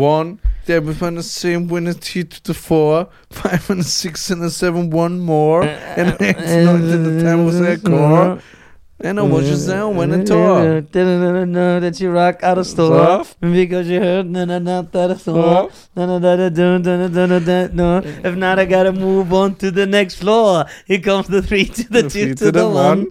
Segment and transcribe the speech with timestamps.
[0.00, 3.84] One, there was one the same when a T to the four, five and a
[3.84, 7.60] six and a seven, one more, uh, and uh, it's not in the time was
[7.60, 8.42] a uh, core.
[9.02, 10.82] And I was just down when it tore.
[10.82, 13.24] That you rock out of store.
[13.40, 15.70] Because you heard na na na da store.
[15.96, 17.98] Na na da dun dun dun dun dun no.
[17.98, 20.66] If not, I gotta move on to the next floor.
[20.86, 23.08] Here comes the three to the two to the one.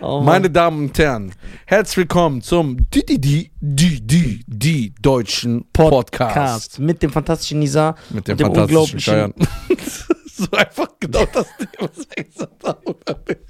[0.00, 0.20] Oh.
[0.20, 1.32] Meine Damen und Herren,
[1.66, 6.34] herzlich willkommen zum die, die, die, die, die, die deutschen Podcast.
[6.34, 9.00] Cast mit dem fantastischen Nisa Mit dem und dem fantastischen unglaublichen.
[9.00, 9.34] Steuern.
[10.32, 12.80] so einfach genau das Ding, was ich gesagt habe.
[12.86, 13.40] oder nicht?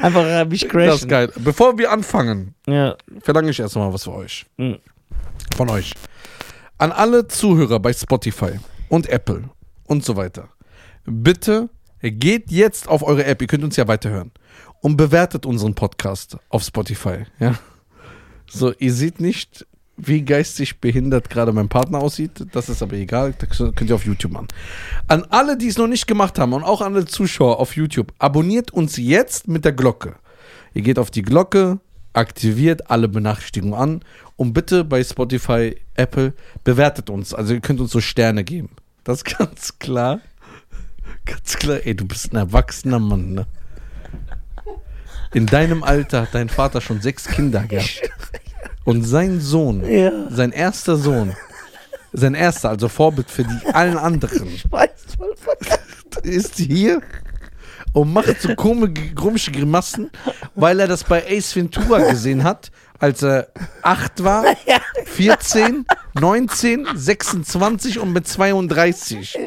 [0.00, 1.08] Einfach äh, mich Das ist crashen.
[1.08, 1.32] geil.
[1.36, 2.96] Bevor wir anfangen, Ja.
[3.20, 4.46] verlange ich erstmal was für euch.
[4.56, 4.78] Mhm.
[5.56, 5.92] Von euch.
[6.78, 9.50] An alle Zuhörer bei Spotify und Apple
[9.86, 10.48] und so weiter.
[11.04, 11.70] Bitte
[12.00, 14.30] geht jetzt auf eure App, ihr könnt uns ja weiterhören.
[14.80, 17.24] Und bewertet unseren Podcast auf Spotify.
[17.40, 17.58] Ja?
[18.46, 19.66] So, ihr seht nicht,
[19.98, 22.46] wie geistig behindert gerade mein Partner aussieht.
[22.52, 23.34] Das ist aber egal.
[23.38, 24.48] Das könnt ihr auf YouTube machen.
[25.08, 28.12] An alle, die es noch nicht gemacht haben und auch an alle Zuschauer auf YouTube,
[28.18, 30.14] abonniert uns jetzt mit der Glocke.
[30.74, 31.80] Ihr geht auf die Glocke,
[32.12, 34.00] aktiviert alle Benachrichtigungen an
[34.36, 37.34] und bitte bei Spotify, Apple bewertet uns.
[37.34, 38.70] Also ihr könnt uns so Sterne geben.
[39.04, 40.20] Das ist ganz klar.
[41.24, 41.80] Ganz klar.
[41.84, 43.46] Ey, du bist ein erwachsener Mann, ne?
[45.34, 48.00] In deinem Alter hat dein Vater schon sechs Kinder gehabt.
[48.84, 50.10] Und sein Sohn, Ja.
[50.30, 51.36] sein erster Sohn,
[52.12, 54.90] sein erster, also Vorbild für die allen anderen, Ich weiß
[56.22, 57.00] ist hier
[57.92, 60.10] und macht so komische, komische Grimassen,
[60.54, 63.48] weil er das bei Ace Ventura gesehen hat, als er
[63.82, 64.44] 8 war,
[65.04, 65.86] 14,
[66.18, 69.38] 19, 26 und mit 32.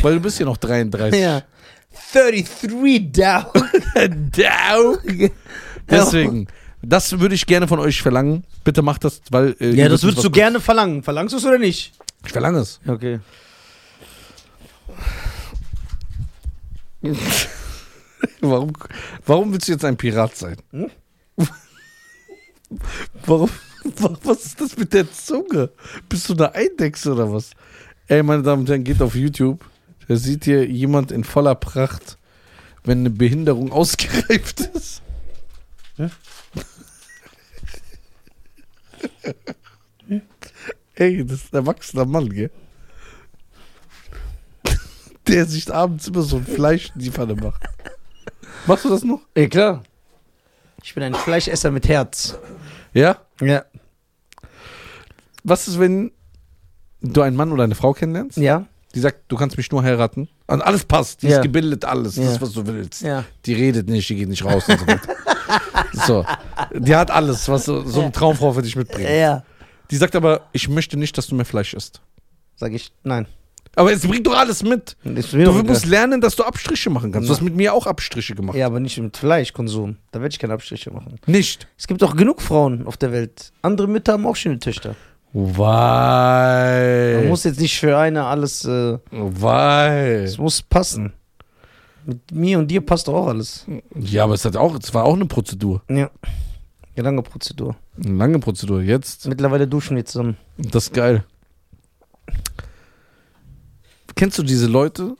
[0.00, 1.20] Weil du bist ja noch 33.
[1.20, 1.42] Ja.
[2.12, 3.44] 33 down.
[4.30, 4.96] Dau.
[5.90, 6.46] Deswegen,
[6.82, 8.44] das würde ich gerne von euch verlangen.
[8.64, 9.56] Bitte macht das, weil.
[9.60, 11.02] äh, Ja, das würdest du gerne verlangen.
[11.02, 11.92] Verlangst du es oder nicht?
[12.24, 12.80] Ich verlange es.
[12.86, 13.20] Okay.
[18.40, 18.72] Warum,
[19.26, 20.56] warum willst du jetzt ein Pirat sein?
[20.70, 20.90] Hm?
[23.26, 23.50] Warum?
[23.96, 25.70] wa- Was ist das mit der Zunge?
[26.08, 27.50] Bist du eine Eidechse oder was?
[28.06, 29.64] Ey, meine Damen und Herren, geht auf YouTube.
[30.08, 32.18] Da sieht ihr jemand in voller Pracht,
[32.84, 35.02] wenn eine Behinderung ausgereift ist.
[40.94, 42.50] Ey, das ist ein erwachsener Mann, gell?
[45.26, 47.62] Der sich abends immer so ein Fleisch in die Pfanne macht.
[48.66, 49.20] Machst du das noch?
[49.36, 49.82] Ja, klar.
[50.82, 52.36] Ich bin ein Fleischesser mit Herz.
[52.92, 53.18] Ja?
[53.40, 53.64] Ja.
[55.44, 56.12] Was ist, wenn
[57.00, 58.66] du einen Mann oder eine Frau kennenlernst, Ja?
[58.94, 60.28] Die sagt, du kannst mich nur heiraten?
[60.46, 61.36] Und alles passt, die Ja.
[61.38, 62.32] ist gebildet, alles, das Ja.
[62.32, 63.02] ist, was du willst.
[63.02, 63.24] Ja.
[63.46, 65.14] Die redet nicht, die geht nicht raus und so weiter.
[66.06, 66.24] so.
[66.78, 68.12] Die hat alles, was so, eine.
[68.12, 69.08] Traumfrau für dich mitbringt.
[69.08, 69.42] Ja.
[69.90, 72.00] Die sagt aber, ich möchte nicht, dass du mehr Fleisch isst.
[72.56, 73.26] Sag ich, nein.
[73.74, 74.96] Aber es bringt doch alles mit.
[75.02, 77.28] Das Du musst lernen, dass du Abstriche machen kannst.
[77.28, 78.54] Du hast mit mir auch Abstriche gemacht.
[78.56, 79.96] Ja, aber nicht mit Fleischkonsum.
[80.10, 81.18] Da werde ich keine Abstriche machen.
[81.26, 81.66] Nicht.
[81.78, 83.50] Es gibt auch genug Frauen auf der Welt.
[83.62, 84.94] Andere Mütter haben auch schöne Töchter.
[85.32, 87.28] Man Weil.
[87.28, 88.64] muss jetzt nicht für eine alles.
[88.64, 90.24] Äh, Weil.
[90.24, 91.12] es muss passen.
[92.04, 93.64] Mit mir und dir passt doch auch alles.
[93.94, 95.82] Ja, aber es hat auch, es war auch eine Prozedur.
[95.88, 96.10] Ja.
[96.94, 97.76] Eine lange Prozedur.
[98.04, 98.82] Eine lange Prozedur.
[98.82, 100.36] Jetzt, Mittlerweile duschen wir zusammen.
[100.58, 101.24] das ist geil.
[104.14, 105.14] Kennst du diese Leute,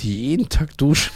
[0.00, 1.12] die jeden Tag duschen?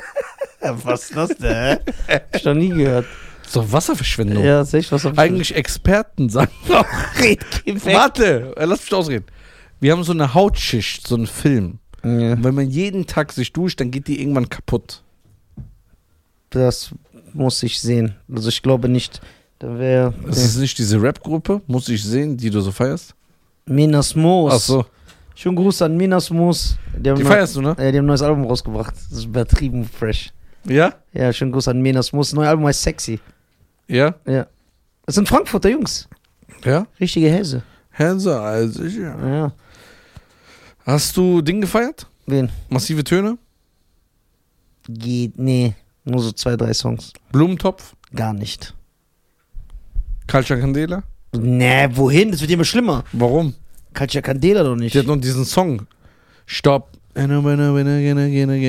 [0.60, 1.78] Was ist das denn?
[2.08, 3.06] Hab ich noch nie gehört.
[3.50, 4.44] So Wasserverschwendung.
[4.44, 6.84] Ja, ist echt was auf Eigentlich Experten sagen auch.
[7.20, 7.94] Red, geh weg.
[7.94, 9.26] Warte, äh, lass mich ausreden.
[9.80, 11.78] Wir haben so eine Hautschicht, so einen Film.
[12.04, 15.02] Ja, Und wenn man jeden Tag sich duscht, dann geht die irgendwann kaputt.
[16.50, 16.90] das
[17.32, 18.14] muss ich sehen.
[18.32, 19.20] Also ich glaube nicht.
[19.58, 23.14] Da wäre Es ist nicht diese Rap-Gruppe, muss ich sehen, die du so feierst.
[23.66, 24.52] Minas Moos.
[24.54, 24.84] Ach so.
[25.34, 26.76] Schönen Gruß an Minas Moos.
[26.96, 27.76] Die Die feierst du, ne?
[27.78, 28.94] ja, die haben ein neues Album rausgebracht.
[28.94, 30.32] Das ist übertrieben fresh.
[30.64, 30.94] Ja?
[31.12, 32.30] Ja, schönen Gruß an Minas Moos.
[32.30, 33.20] Das neue Album heißt Sexy.
[33.90, 34.14] Ja?
[34.26, 34.46] Ja.
[35.04, 36.08] Das sind Frankfurter Jungs.
[36.64, 36.86] Ja?
[37.00, 37.62] Richtige Häse.
[37.90, 39.28] Hänse, also ja.
[39.28, 39.52] Ja.
[40.86, 42.06] Hast du Ding gefeiert?
[42.26, 42.50] Wen?
[42.68, 43.36] Massive Töne?
[44.88, 45.74] Geht, nee.
[46.04, 47.12] Nur so zwei, drei Songs.
[47.32, 47.94] Blumentopf?
[48.14, 48.74] Gar nicht.
[50.28, 51.02] Culture Candela?
[51.32, 52.30] Nee, wohin?
[52.30, 53.04] Das wird immer schlimmer.
[53.12, 53.54] Warum?
[53.92, 54.94] Culture Candela doch nicht.
[54.94, 55.86] Die hat noch diesen Song.
[56.46, 56.90] Stopp.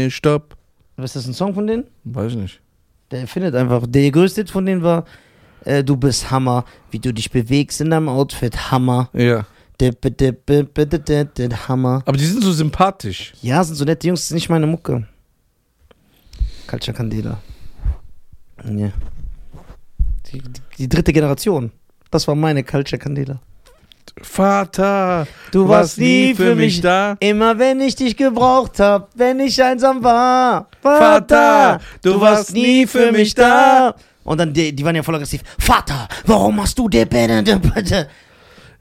[0.10, 0.58] Stopp.
[0.98, 1.86] Was ist das ein Song von denen?
[2.04, 2.62] Weiß ich nicht.
[3.12, 3.86] Der findet einfach.
[3.88, 5.06] Der größte Hit von denen war
[5.66, 6.66] äh, Du bist Hammer.
[6.90, 8.72] Wie du dich bewegst in deinem Outfit.
[8.72, 9.10] Hammer.
[9.14, 9.46] Ja.
[9.80, 12.04] Dip, dip, dip, Hammer.
[12.06, 13.34] Aber die sind so sympathisch.
[13.42, 14.22] Ja, sind so nette Jungs.
[14.22, 15.08] Das ist nicht meine Mucke.
[16.68, 17.40] Culture Candela.
[18.64, 18.92] Ja.
[20.32, 21.72] Die, die, die dritte Generation.
[22.12, 23.42] Das war meine Culture Candela.
[24.22, 27.18] Vater, Du warst nie für mich da.
[27.20, 30.68] Immer wenn ich dich gebraucht hab, wenn ich einsam war.
[30.82, 33.96] Vater, du warst nie für mich da.
[34.24, 35.42] Und dann, die, die waren ja voll aggressiv.
[35.60, 38.08] Vater, warum machst du der bitte?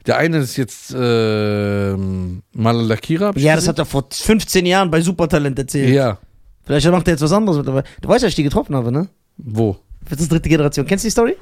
[0.07, 3.33] Der eine ist jetzt ähm, Malalakira.
[3.35, 5.93] Ja, das hat er vor 15 Jahren bei Supertalent erzählt.
[5.93, 6.17] Ja.
[6.65, 7.83] Vielleicht macht er jetzt was anderes mit dabei.
[8.01, 9.09] Du weißt, dass ich die getroffen habe, ne?
[9.37, 9.77] Wo?
[10.09, 10.87] Das ist dritte Generation.
[10.87, 11.37] Kennst du die Story?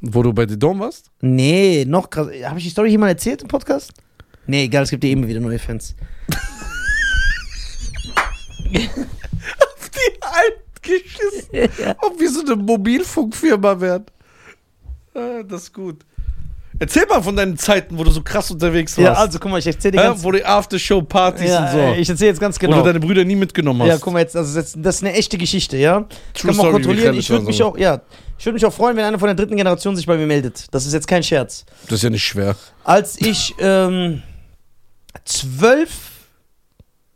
[0.00, 1.10] Wo du bei The Dome warst?
[1.20, 2.28] Nee, noch krass.
[2.42, 3.92] Habe ich die Story hier mal erzählt im Podcast?
[4.46, 5.94] Nee, egal, es gibt ja eben wieder neue Fans.
[10.30, 11.94] Die Altgeschissen.
[12.02, 14.06] Ob wir so eine Mobilfunkfirma werden.
[15.14, 16.04] Ah, das ist gut.
[16.78, 19.04] Erzähl mal von deinen Zeiten, wo du so krass unterwegs warst.
[19.04, 20.06] Ja, also guck mal, ich erzähle dir Hä?
[20.06, 22.00] ganz Wo die Aftershow-Partys ja, und so.
[22.00, 22.78] Ich erzähle jetzt ganz Wo genau.
[22.78, 23.88] du deine Brüder nie mitgenommen hast.
[23.88, 26.06] Ja, guck mal jetzt, also das, das ist eine echte Geschichte, ja.
[26.34, 27.16] Ich True kann mal story, kontrollieren.
[27.16, 28.00] Ich würde mich auch, ja,
[28.38, 30.72] ich würde mich auch freuen, wenn einer von der dritten Generation sich bei mir meldet.
[30.72, 31.66] Das ist jetzt kein Scherz.
[31.84, 32.56] Das ist ja nicht schwer.
[32.82, 34.22] Als ich ähm,
[35.26, 35.90] zwölf,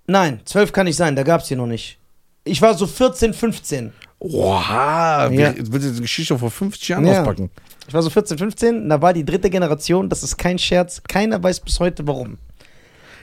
[0.06, 1.98] nein, zwölf kann nicht sein, da gab es die noch nicht.
[2.44, 3.92] Ich war so 14, 15.
[4.18, 5.50] Oha, Ja.
[5.50, 5.54] ja.
[5.58, 7.20] willst du die Geschichte vor 50 Jahren Ja.
[7.20, 7.50] auspacken?
[7.88, 11.42] Ich war so 14, 15, da war die dritte Generation, das ist kein Scherz, keiner
[11.42, 12.38] weiß bis heute warum.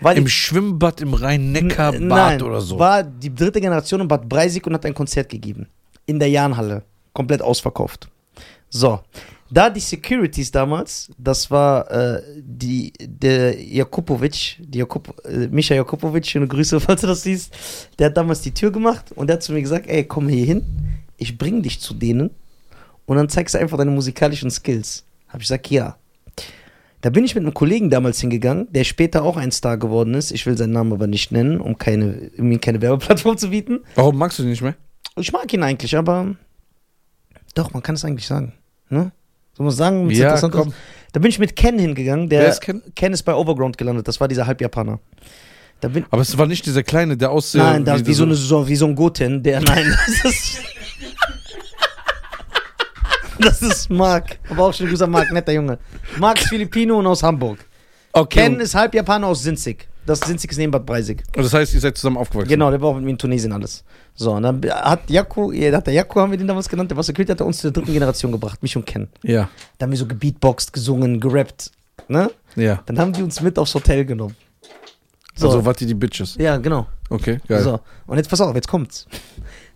[0.02, 2.80] Weil Im Schwimmbad im Rhein-Neckar-Bad oder so.
[2.80, 5.68] war die dritte Generation in Bad Breisig und hat ein Konzert gegeben.
[6.08, 6.84] In der Jahnhalle.
[7.14, 8.10] Komplett ausverkauft.
[8.70, 9.00] So.
[9.54, 16.26] Da die Securities damals, das war äh, die, der Jakubovic, die Jakub, äh, Mischa Jakubovic,
[16.26, 17.54] schöne Grüße, falls du das siehst,
[18.00, 20.46] der hat damals die Tür gemacht und der hat zu mir gesagt, ey, komm hier
[20.46, 20.64] hin,
[21.18, 22.30] ich bring dich zu denen
[23.06, 25.04] und dann zeigst du einfach deine musikalischen Skills.
[25.28, 25.98] Hab ich gesagt, ja.
[27.02, 30.32] Da bin ich mit einem Kollegen damals hingegangen, der später auch ein Star geworden ist.
[30.32, 33.82] Ich will seinen Namen aber nicht nennen, um, keine, um ihm keine Werbeplattform zu bieten.
[33.96, 34.76] Warum magst du den nicht mehr?
[35.18, 36.36] Ich mag ihn eigentlich, aber
[37.54, 38.54] doch, man kann es eigentlich sagen.
[38.90, 39.12] Ne?
[39.54, 40.68] Soll man sagen, Ja, interessant komm.
[40.70, 40.76] ist?
[41.14, 42.30] Da bin ich mit Ken hingegangen.
[42.30, 42.82] Der Wer ist Ken?
[42.96, 44.08] Ken ist bei Overground gelandet.
[44.08, 45.00] Das war dieser Halbjapaner.
[45.82, 47.60] Da bin, Aber es war nicht dieser Kleine, der aussieht.
[47.62, 49.42] nein, da, wie, so eine, so, wie so ein Goten.
[49.44, 49.94] Der, nein,
[50.24, 50.60] das ist.
[53.40, 54.38] das ist Marc.
[54.50, 55.80] Aber auch schon gesagt, Marc, netter Junge.
[56.18, 57.60] Marc ist Filipino und aus Hamburg.
[58.14, 58.42] Okay.
[58.44, 59.88] Ken ist Halbjapaner aus Sinzig.
[60.06, 61.24] Das Sinzig ist neben Bad Breisig.
[61.36, 62.50] Und das heißt, ihr seid zusammen aufgewachsen.
[62.50, 63.84] Genau, der war auch mit mir in Tunesien alles.
[64.16, 66.98] So, und dann hat Jakku, ja, hat der Jakku, haben wir den damals genannt, der
[66.98, 69.08] war Security, hat uns zu der dritten Generation gebracht, mich und Ken.
[69.24, 71.72] Ja, Da haben wir so gebeatboxt, gesungen, gerappt,
[72.08, 72.32] ne?
[72.56, 72.82] ja.
[72.88, 74.36] Dann haben die uns mit aufs Hotel genommen.
[75.36, 76.36] So, Also wart ihr die Bitches.
[76.40, 76.88] ja, genau.
[77.10, 77.62] Okay, geil.
[77.62, 79.06] So, und jetzt pass auf, jetzt kommt's.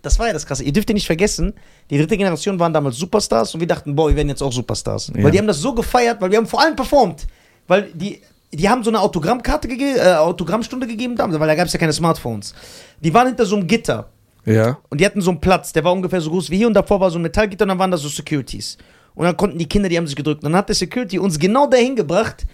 [0.01, 0.63] Das war ja das Krasse.
[0.63, 1.53] Ihr dürft ja nicht vergessen,
[1.89, 5.11] die dritte Generation waren damals Superstars und wir dachten, boah, wir werden jetzt auch Superstars.
[5.15, 5.23] Ja.
[5.23, 7.25] Weil die haben das so gefeiert, weil wir haben vor allem performt.
[7.67, 8.21] Weil die,
[8.53, 11.79] die haben so eine Autogrammkarte gegeben, äh, Autogrammstunde gegeben damals, weil da gab es ja
[11.79, 12.53] keine Smartphones.
[13.01, 14.09] Die waren hinter so einem Gitter.
[14.45, 14.77] Ja.
[14.89, 16.99] Und die hatten so einen Platz, der war ungefähr so groß wie hier und davor
[16.99, 18.77] war so ein Metallgitter und dann waren da so Securities.
[19.15, 20.43] Und dann konnten die Kinder, die haben sich gedrückt.
[20.43, 22.45] Und dann hat der Security uns genau dahin gebracht,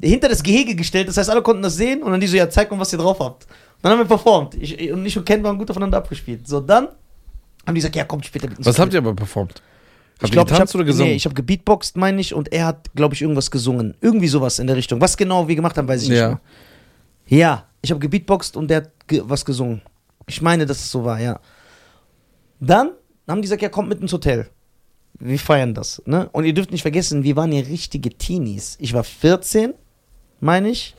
[0.00, 1.08] hinter das Gehege gestellt.
[1.08, 2.98] Das heißt, alle konnten das sehen und dann die so, ja, zeig mal, was ihr
[2.98, 3.44] drauf habt.
[3.44, 3.50] Und
[3.82, 4.54] dann haben wir performt.
[4.56, 6.46] Ich, und ich und Ken waren gut aufeinander abgespielt.
[6.46, 6.88] So, dann
[7.66, 8.66] haben die gesagt, ja, kommt später mit uns.
[8.66, 9.62] Was habt ihr aber performt?
[10.18, 11.10] Habt ich glaube, ich habe gesungen?
[11.10, 13.94] nee, ich hab gebeatboxt, meine ich, und er hat, glaube ich, irgendwas gesungen.
[14.00, 15.00] Irgendwie sowas in der Richtung.
[15.00, 16.28] Was genau wir gemacht haben, weiß ich nicht Ja.
[16.28, 16.40] mehr.
[17.28, 19.80] Ja, ich habe gebeatboxt und der hat ge was gesungen.
[20.26, 21.38] Ich meine, dass es so war, ja.
[22.60, 22.90] Dann
[23.28, 24.48] haben die gesagt, ja, kommt mit ins Hotel.
[25.20, 26.02] Wir feiern das.
[26.06, 26.28] Ne?
[26.32, 28.76] Und ihr dürft nicht vergessen, wir waren ja richtige Teenies.
[28.80, 29.74] Ich war 14,
[30.40, 30.94] meine ich.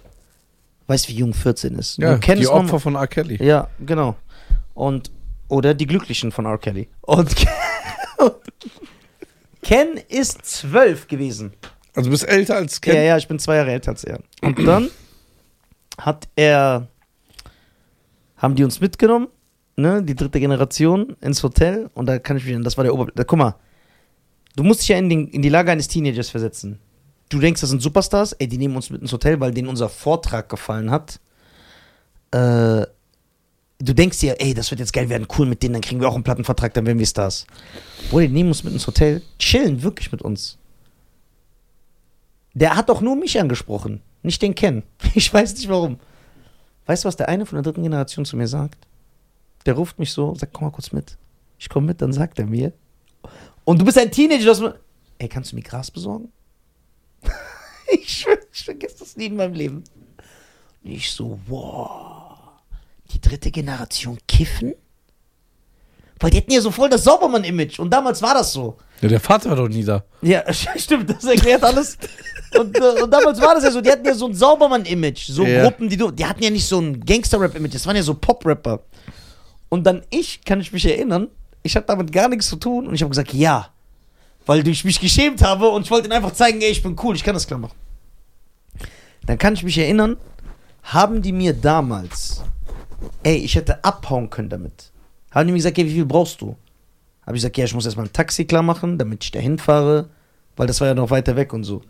[0.88, 1.98] Weißt wie jung 14 ist?
[1.98, 3.08] ja, Du kennst die noch- Opfer von R.
[3.08, 3.43] Kelly.
[3.43, 4.15] ja, genau.
[4.74, 5.12] Und,
[5.48, 6.58] oder die Glücklichen von R.
[6.58, 6.88] Kelly.
[7.01, 7.34] Und
[9.69, 11.53] Ken ist zwölf gewesen.
[11.93, 12.95] Also du bist älter als Ken.
[12.95, 14.19] Ja, ja, ich bin zwei Jahre älter als er.
[14.41, 14.89] Und dann
[15.99, 16.88] hat er,
[18.38, 19.27] haben die uns mitgenommen,
[19.75, 21.88] ne, die dritte Generation, ins Hotel.
[21.93, 23.11] Und da kann ich mich, das war der Ober...
[23.13, 23.57] Da, guck mal,
[24.55, 26.79] du musst dich ja in, den, in die Lage eines Teenagers versetzen.
[27.29, 29.89] Du denkst, das sind Superstars, ey, die nehmen uns mit ins Hotel, weil denen unser
[29.89, 31.19] Vortrag gefallen hat.
[32.31, 32.88] Äh,
[33.79, 36.09] du denkst dir, ey, das wird jetzt geil werden, cool mit denen, dann kriegen wir
[36.09, 37.48] auch einen Plattenvertrag, dann werden wir Stars.
[38.09, 40.57] Bruder, die nehmen uns mit ins Hotel, chillen wirklich mit uns.
[42.53, 44.83] Der hat doch nur mich angesprochen, nicht den Ken.
[45.15, 46.00] Ich weiß nicht warum.
[46.86, 48.88] Weißt du, was der eine von der dritten Generation zu mir sagt?
[49.65, 51.17] Der ruft mich so, sagt, komm mal kurz mit.
[51.57, 52.74] Ich komme mit, dann sagt er mir.
[53.63, 54.79] Und du bist ein Teenager, du mir,
[55.19, 56.31] ey, kannst du mir Gras besorgen?
[57.91, 59.83] ich, ich vergesse das nie in meinem Leben.
[60.83, 62.18] Und ich so, wow,
[63.12, 64.74] die dritte Generation kiffen?
[66.20, 68.78] Weil die hatten ja so voll das Saubermann-Image und damals war das so.
[69.01, 70.04] Ja, der Vater war doch nie da.
[70.22, 70.44] Ja,
[70.78, 71.98] stimmt, das erklärt alles.
[72.60, 75.28] Und, äh, und damals war das ja so, die hatten ja so ein Saubermann-Image.
[75.28, 75.63] So Ja.
[75.63, 76.12] Gruppen, die du.
[76.12, 78.82] Die hatten ja nicht so ein Gangster-Rap-Image, das waren ja so Pop-Rapper.
[79.70, 81.30] Und dann ich, kann ich mich erinnern,
[81.63, 83.70] ich hatte damit gar nichts zu tun und ich habe gesagt, ja.
[84.46, 87.16] Weil ich mich geschämt habe und ich wollte ihnen einfach zeigen, ey, ich bin cool,
[87.16, 87.78] ich kann das klar machen.
[89.25, 90.18] Dann kann ich mich erinnern,
[90.84, 92.44] haben die mir damals,
[93.24, 94.91] ey, ich hätte abhauen können damit.
[95.32, 96.56] Haben die mir gesagt, ey, wie viel brauchst du?
[97.22, 100.10] Habe ich gesagt, ja, ich muss erstmal ein Taxi klar machen, damit ich dahin fahre,
[100.56, 101.82] weil das war ja noch weiter weg und so.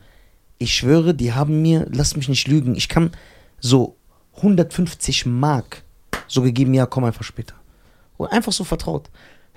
[0.58, 3.12] Ich schwöre, die haben mir, lass mich nicht lügen, ich kann
[3.60, 3.96] so
[4.38, 5.84] 150 Mark
[6.28, 7.56] so gegeben, ja, komm einfach später.
[8.18, 9.10] Und einfach so vertraut.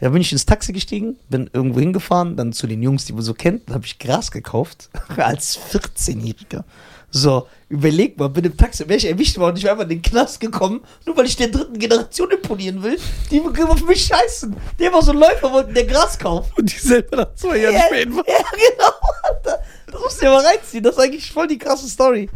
[0.03, 3.23] Ja, bin ich ins Taxi gestiegen, bin irgendwo hingefahren, dann zu den Jungs, die man
[3.23, 6.65] so kennt, dann habe ich Gras gekauft, als 14-Jähriger.
[7.09, 10.03] So, überleg mal, bin im Taxi, wäre ich erwischt worden, ich wäre einfach in den
[10.03, 12.99] Knast gekommen, nur weil ich der dritten Generation imponieren will,
[13.31, 14.57] die auf mich scheißen.
[14.81, 16.51] Der war so Läufer, wollten der Gras kaufen.
[16.57, 18.11] Und die selber nach zwei Jahren Ja, später.
[18.11, 18.93] ja, genau.
[19.23, 19.63] Alter.
[19.87, 20.83] Das musst du dir mal reinziehen.
[20.83, 22.29] Das ist eigentlich voll die krasse Story.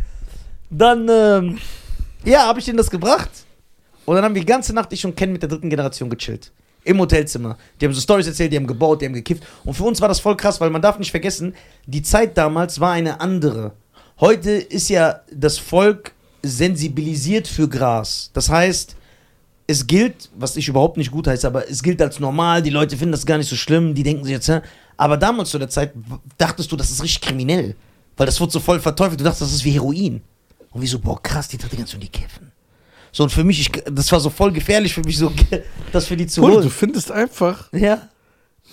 [0.70, 1.58] Dann, ähm,
[2.24, 3.30] ja, habe ich denen das gebracht.
[4.04, 6.52] Und dann haben wir die ganze Nacht, ich und Ken, mit der dritten Generation gechillt.
[6.86, 7.58] Im Hotelzimmer.
[7.80, 9.44] Die haben so Stories erzählt, die haben gebaut, die haben gekifft.
[9.64, 11.54] Und für uns war das voll krass, weil man darf nicht vergessen,
[11.86, 13.72] die Zeit damals war eine andere.
[14.20, 16.12] Heute ist ja das Volk
[16.42, 18.30] sensibilisiert für Gras.
[18.32, 18.96] Das heißt,
[19.66, 22.96] es gilt, was ich überhaupt nicht gut heiße, aber es gilt als normal, die Leute
[22.96, 24.50] finden das gar nicht so schlimm, die denken sich jetzt,
[24.96, 25.92] aber damals zu der Zeit
[26.38, 27.74] dachtest du, das ist richtig kriminell,
[28.16, 30.22] weil das wurde so voll verteufelt, du dachtest, das ist wie Heroin.
[30.70, 32.52] Und wie so, boah, krass, die dritte Generation, die kiffen.
[33.16, 35.32] So, und für mich, ich, das war so voll gefährlich für mich, so,
[35.92, 36.68] das für die zu du holen.
[36.68, 38.10] findest einfach Ja.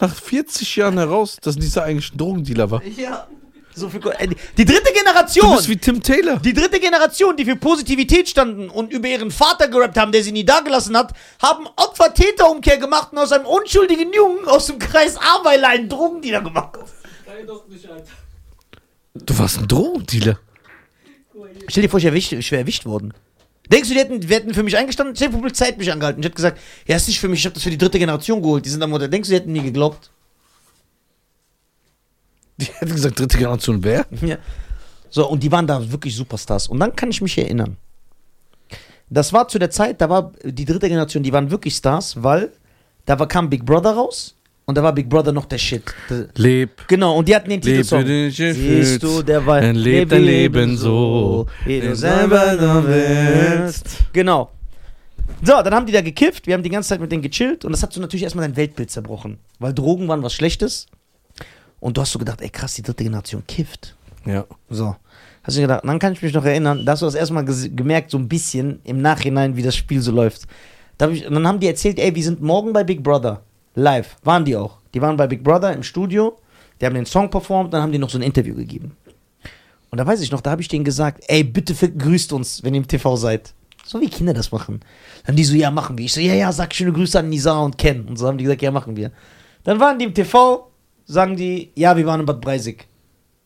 [0.02, 2.84] nach 40 Jahren heraus, dass dieser eigentlich ein Drogendealer war.
[2.84, 3.26] Ja.
[3.74, 5.56] So viel, äh, die, dritte Du Generation!
[5.56, 6.40] bist wie Tim Taylor.
[6.42, 10.34] Die dritte Generation, die für Positivität standen und über ihren Vater gerappt haben, der sie
[10.34, 15.70] nie dagelassen hat, haben Opfer-Täter-Umkehr gemacht und aus einem unschuldigen Jungen aus dem Kreis Aweiler
[15.70, 16.80] einen Drogendealer gemacht.
[19.16, 20.38] Du warst ein Drogendealer.
[21.70, 23.14] Stell dir vor, ich, erwischt, ich wäre erwischt worden.
[23.72, 25.16] Denkst du, die hätten, die hätten für mich eingestanden?
[25.16, 26.22] Die Polizei hätte mich angehalten.
[26.22, 28.42] Ich hätte gesagt, ja, ist nicht für mich, ich habe das für die dritte Generation
[28.42, 28.66] geholt.
[28.66, 29.10] Die sind am Modell.
[29.10, 30.12] Denkst du, die hätten mir geglaubt?
[32.58, 34.06] Die hätte gesagt, dritte Generation wer?
[34.22, 34.38] Ja.
[35.10, 36.68] So, und die waren da wirklich Superstars.
[36.68, 37.78] Und dann kann ich mich erinnern.
[39.10, 42.52] Das war zu der Zeit, da war die dritte Generation, die waren wirklich Stars, weil
[43.06, 45.84] da war, kam Big Brother raus und da war Big Brother noch der Shit.
[46.10, 46.88] Der- Leb.
[46.88, 48.06] Genau, und die hatten den Titelsong.
[48.06, 49.62] Siehst du, der war.
[49.62, 54.00] Dann leb dein Leben so, wie du selber nur willst.
[54.14, 54.52] Genau.
[55.42, 57.72] So, dann haben die da gekifft, wir haben die ganze Zeit mit denen gechillt und
[57.72, 59.38] das hat so natürlich erstmal dein Weltbild zerbrochen.
[59.60, 60.88] Weil Drogen waren was Schlechtes.
[61.80, 63.96] Und du hast so gedacht, ey krass, die dritte Generation kifft.
[64.26, 64.46] Ja.
[64.70, 64.96] So.
[65.44, 68.12] Hast du gedacht, dann kann ich mich noch erinnern, da hast du das erstmal gemerkt,
[68.12, 70.44] so ein bisschen im Nachhinein, wie das Spiel so läuft.
[70.98, 73.42] Da hab ich, und dann haben die erzählt, ey, wir sind morgen bei Big Brother.
[73.76, 74.18] Live.
[74.24, 74.78] Waren die auch.
[74.94, 76.38] Die waren bei Big Brother im Studio,
[76.80, 78.96] die haben den Song performt, dann haben die noch so ein Interview gegeben.
[79.90, 82.74] Und da weiß ich noch, da habe ich denen gesagt, ey, bitte grüßt uns, wenn
[82.74, 83.54] ihr im TV seid.
[83.86, 84.80] So wie Kinder das machen.
[85.26, 86.06] Dann die so, ja, machen wir.
[86.06, 88.08] Ich so, ja, ja, sag schöne Grüße an Nisa und Ken.
[88.08, 89.12] Und so haben die gesagt, ja, machen wir.
[89.64, 90.72] Dann waren die im TV,
[91.06, 92.88] sagen die, ja, wir waren in Bad Breisig.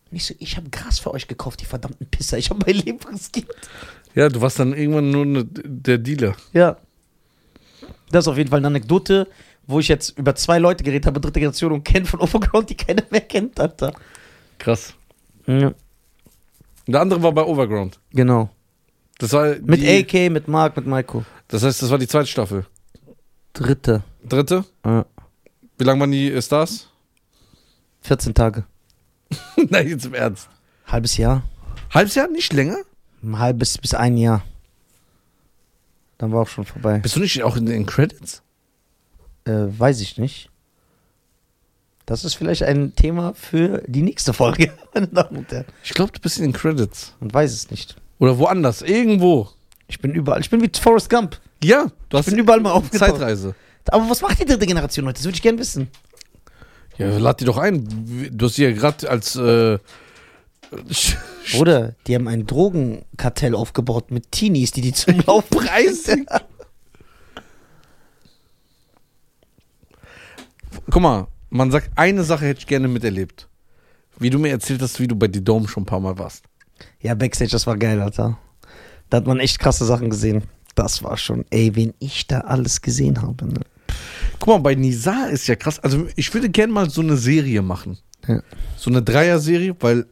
[0.09, 2.37] Und ich so, ich habe Gras für euch gekauft, die verdammten Pisser.
[2.37, 3.49] Ich habe mein Leben riskiert.
[4.15, 6.35] Ja, du warst dann irgendwann nur ne, der Dealer.
[6.53, 6.77] Ja.
[8.11, 9.27] Das ist auf jeden Fall eine Anekdote,
[9.67, 12.75] wo ich jetzt über zwei Leute geredet habe, dritte Generation und Ken von Overground, die
[12.75, 13.93] keiner mehr kennt, Alter.
[14.57, 14.93] Krass.
[15.45, 15.73] Ja.
[16.87, 17.99] Der andere war bei Overground.
[18.11, 18.49] Genau.
[19.19, 21.25] Das war Mit die, AK, mit Mark, mit Maiko.
[21.47, 22.65] Das heißt, das war die zweite Staffel.
[23.53, 24.03] Dritte.
[24.23, 24.63] Dritte?
[24.85, 25.05] Ja.
[25.77, 26.89] Wie lange waren die Stars?
[28.01, 28.65] 14 Tage.
[29.69, 30.49] Nein, jetzt im Ernst.
[30.85, 31.43] Halbes Jahr.
[31.93, 32.27] Halbes Jahr?
[32.29, 32.77] Nicht länger?
[33.23, 34.43] Ein halbes bis ein Jahr.
[36.17, 36.99] Dann war auch schon vorbei.
[36.99, 38.41] Bist du nicht auch in den Credits?
[39.47, 40.49] Äh, weiß ich nicht.
[42.05, 45.65] Das ist vielleicht ein Thema für die nächste Folge, meine Damen und Herren.
[45.83, 47.13] Ich glaube, du bist in den Credits.
[47.19, 47.95] Und weiß es nicht.
[48.19, 48.81] Oder woanders.
[48.81, 49.49] Irgendwo.
[49.87, 50.41] Ich bin überall.
[50.41, 51.39] Ich bin wie Forrest Gump.
[51.63, 53.11] Ja, du Ich hast bin überall mal aufgetaucht.
[53.11, 53.55] Zeitreise.
[53.89, 55.15] Aber was macht die dritte Generation heute?
[55.15, 55.89] Das würde ich gerne wissen.
[56.97, 58.29] Ja, lad die doch ein.
[58.31, 59.77] Du hast sie ja gerade als äh,
[61.57, 66.17] Oder die haben ein Drogenkartell aufgebaut mit Teenies, die die zum Laufen Preise.
[70.89, 73.49] Guck mal, man sagt, eine Sache hätte ich gerne miterlebt.
[74.19, 76.45] Wie du mir erzählt hast, wie du bei The Dome schon ein paar Mal warst.
[77.01, 78.37] Ja, Backstage, das war geil, Alter.
[79.09, 80.43] Da hat man echt krasse Sachen gesehen.
[80.75, 83.47] Das war schon, ey, wen ich da alles gesehen habe.
[83.47, 83.59] Ne?
[84.39, 85.79] Guck mal, bei Nisa ist ja krass.
[85.79, 87.97] Also, ich würde gerne mal so eine Serie machen.
[88.27, 88.41] Ja.
[88.77, 90.05] So eine Dreier-Serie, weil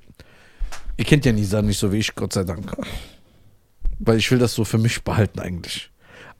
[0.97, 2.75] ihr kennt ja Nisa nicht so wie ich, Gott sei Dank.
[3.99, 5.89] Weil ich will das so für mich behalten eigentlich.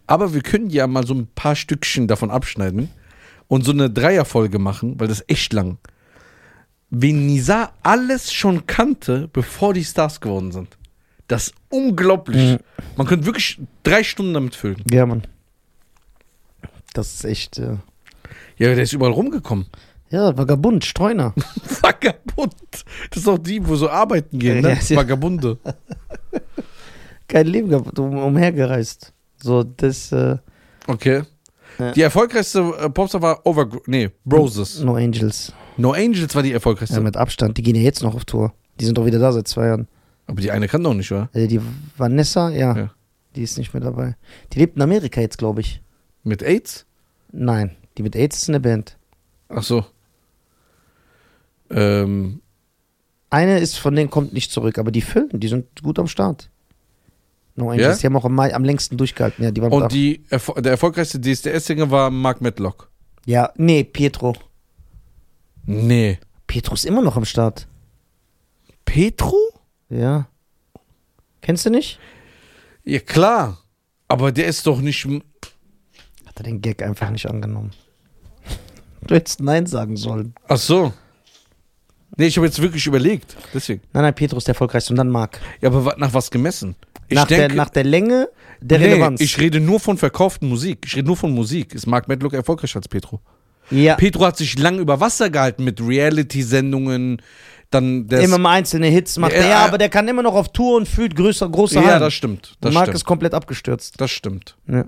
[0.08, 2.90] Aber wir können ja mal so ein paar Stückchen davon abschneiden
[3.48, 5.78] und so eine Dreierfolge machen, weil das ist echt lang.
[6.90, 10.78] Wen Nisa alles schon kannte, bevor die Stars geworden sind.
[11.28, 12.54] Das ist unglaublich.
[12.54, 12.58] Mhm.
[12.98, 14.82] Man könnte wirklich drei Stunden damit füllen.
[14.90, 15.24] Ja, Mann.
[16.94, 17.78] Das ist echt, äh,
[18.58, 19.66] Ja, der ist überall rumgekommen.
[20.10, 21.34] ja, Vagabund, Streuner.
[21.82, 22.54] Vagabund.
[23.10, 24.78] Das ist doch die, wo so arbeiten gehen, ne?
[24.88, 24.96] Ja.
[24.98, 25.58] Vagabunde.
[27.28, 29.12] kein Leben gehabt, um, umhergereist.
[29.42, 30.38] So, das, äh,
[30.88, 31.24] Okay.
[31.80, 31.92] Ja.
[31.92, 33.68] Die erfolgreichste äh, Popstar war Over...
[33.88, 34.80] Nee, Roses.
[34.82, 35.52] No Angels.
[35.78, 36.96] No Angels war die erfolgreichste.
[36.96, 37.58] Ja, mit Abstand.
[37.58, 38.54] Die gehen ja jetzt noch auf Tour.
[38.80, 39.88] Die sind doch wieder da seit zwei Jahren.
[40.28, 41.30] Aber die eine kann doch nicht, oder?
[41.34, 41.62] Also die
[41.98, 42.92] Vanessa, ja, Ja.
[43.36, 44.16] die ist nicht mehr dabei.
[44.54, 45.82] Die lebt in Amerika jetzt, glaube ich.
[46.24, 46.86] Mit AIDS?
[47.32, 48.98] Nein, die mit AIDS ist eine Band.
[49.50, 49.86] Ach so.
[51.70, 52.42] Ähm,
[53.30, 56.50] Eine ist von denen kommt nicht zurück, aber die Füllen, die sind gut am Start.
[57.56, 57.96] No Angels, Ja?
[58.02, 59.44] die haben auch am, Mai, am längsten durchgehalten.
[59.44, 62.90] Ja, die waren und die, der erfolgreichste DSDS-Sänger war Mark Medlock.
[63.26, 64.36] ja, nee, Pietro.
[65.66, 66.20] Nee.
[66.48, 67.68] Pietro ist immer noch am Start.
[68.84, 69.36] Petro?
[69.90, 70.28] Ja.
[71.42, 72.00] Kennst du nicht?
[72.84, 73.58] Ja, klar.
[74.08, 75.06] Aber der ist doch nicht.
[75.06, 77.72] Hat er den Gag einfach nicht angenommen.
[79.08, 80.34] Du hättest Nein sagen sollen.
[80.48, 80.92] Ach so.
[82.18, 83.36] Nee, ich habe jetzt wirklich überlegt.
[83.54, 83.82] Deswegen.
[83.94, 85.40] Nein, nein, Pietro ist der erfolgreichste und dann Marc.
[85.62, 86.76] Ja, aber nach was gemessen?
[87.08, 88.30] Ich Nach, der, denke, nach der Länge
[88.62, 89.22] der nee, Relevanz.
[89.22, 90.80] ich rede nur von verkauften Musik.
[90.86, 91.74] Ich rede nur von Musik.
[91.76, 93.22] Ist Mark Medlock erfolgreicher als Petro?
[93.72, 97.22] ja, Petro hat sich lang über Wasser gehalten mit Reality-Sendungen.
[97.72, 100.22] Dann der immer mal einzelne Hits macht Ja, er, ja, äh, aber der kann immer
[100.22, 102.00] noch auf Tour und fühlt größer, große Ja, Hallen.
[102.00, 102.56] das stimmt.
[102.62, 102.96] Das Marc stimmt.
[102.98, 104.00] ist komplett abgestürzt.
[104.00, 104.56] Das stimmt.
[104.68, 104.86] Ja.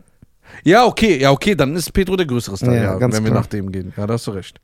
[0.64, 3.34] Ja, okay, ja, okay, dann ist Petro der größere Star, Ja, ja, wenn wir klar.
[3.34, 3.94] nach dem gehen.
[3.98, 4.62] Ja, da hast du recht.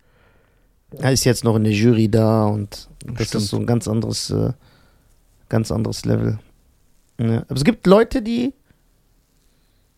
[1.00, 3.44] Er ist jetzt noch in der Jury da und das Stimmt.
[3.44, 4.54] ist so ein ganz anderes, äh,
[5.50, 6.38] ganz anderes Level.
[7.20, 7.44] Ja.
[7.48, 8.54] Aber es gibt Leute, die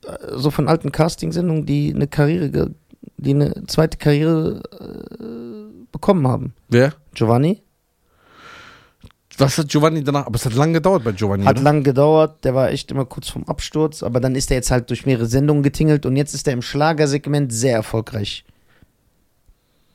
[0.05, 2.71] äh, so von alten Castingsendungen, die eine Karriere,
[3.17, 6.53] die eine zweite Karriere äh, bekommen haben.
[6.69, 6.93] Wer?
[7.13, 7.61] Giovanni
[9.37, 10.25] Was hat Giovanni danach?
[10.25, 11.45] Aber es hat lange gedauert bei Giovanni.
[11.45, 11.63] hat oder?
[11.63, 14.89] lang gedauert, der war echt immer kurz vorm Absturz, aber dann ist er jetzt halt
[14.89, 18.45] durch mehrere Sendungen getingelt und jetzt ist er im Schlagersegment sehr erfolgreich.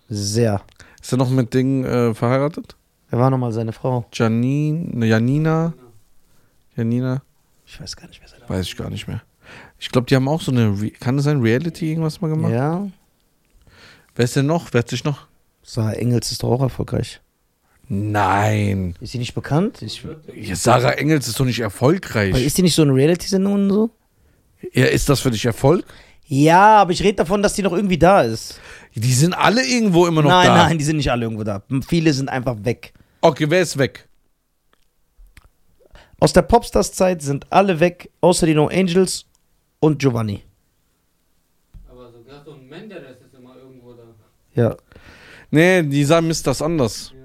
[0.08, 0.62] Sehr.
[1.00, 2.76] Ist er noch mit Ding äh, verheiratet?
[3.10, 4.04] Wer war nochmal seine Frau?
[4.12, 5.72] Janine, ne, Janina?
[6.80, 7.22] Janina?
[7.66, 9.22] Ich weiß gar nicht, wer seine Weiß ich gar nicht mehr.
[9.78, 12.52] Ich glaube, die haben auch so eine, Re kann es sein, Reality irgendwas mal gemacht?
[12.52, 12.86] Ja,
[14.16, 14.72] Wer ist denn noch?
[14.72, 15.28] Wer hat sich noch?
[15.62, 17.20] Sarah Engels ist doch auch erfolgreich.
[17.88, 18.94] Nein.
[19.00, 19.82] Ist sie nicht bekannt?
[19.82, 22.30] Ich, Ja, Sarah Engels ist doch nicht erfolgreich.
[22.30, 23.90] aber ist die nicht so eine Reality-Sendung und so?
[24.72, 25.84] ja, ist das für dich Erfolg?
[26.26, 28.60] Ja, aber ich rede davon, dass die noch irgendwie da ist.
[28.94, 30.56] Die sind alle irgendwo immer noch nein, da.
[30.68, 31.62] nein, die sind nicht alle irgendwo da.
[31.88, 32.92] Viele sind einfach weg.
[33.20, 34.06] Okay, wer ist weg?
[36.20, 39.24] Aus der Popstars-Zeit sind alle weg, außer die No Angels
[39.80, 40.42] und Giovanni.
[41.90, 44.02] Aber so Gaston Menderes ist immer irgendwo da.
[44.54, 44.76] Ja.
[45.50, 47.12] Nee, Nisa misst das anders.
[47.14, 47.20] Ja.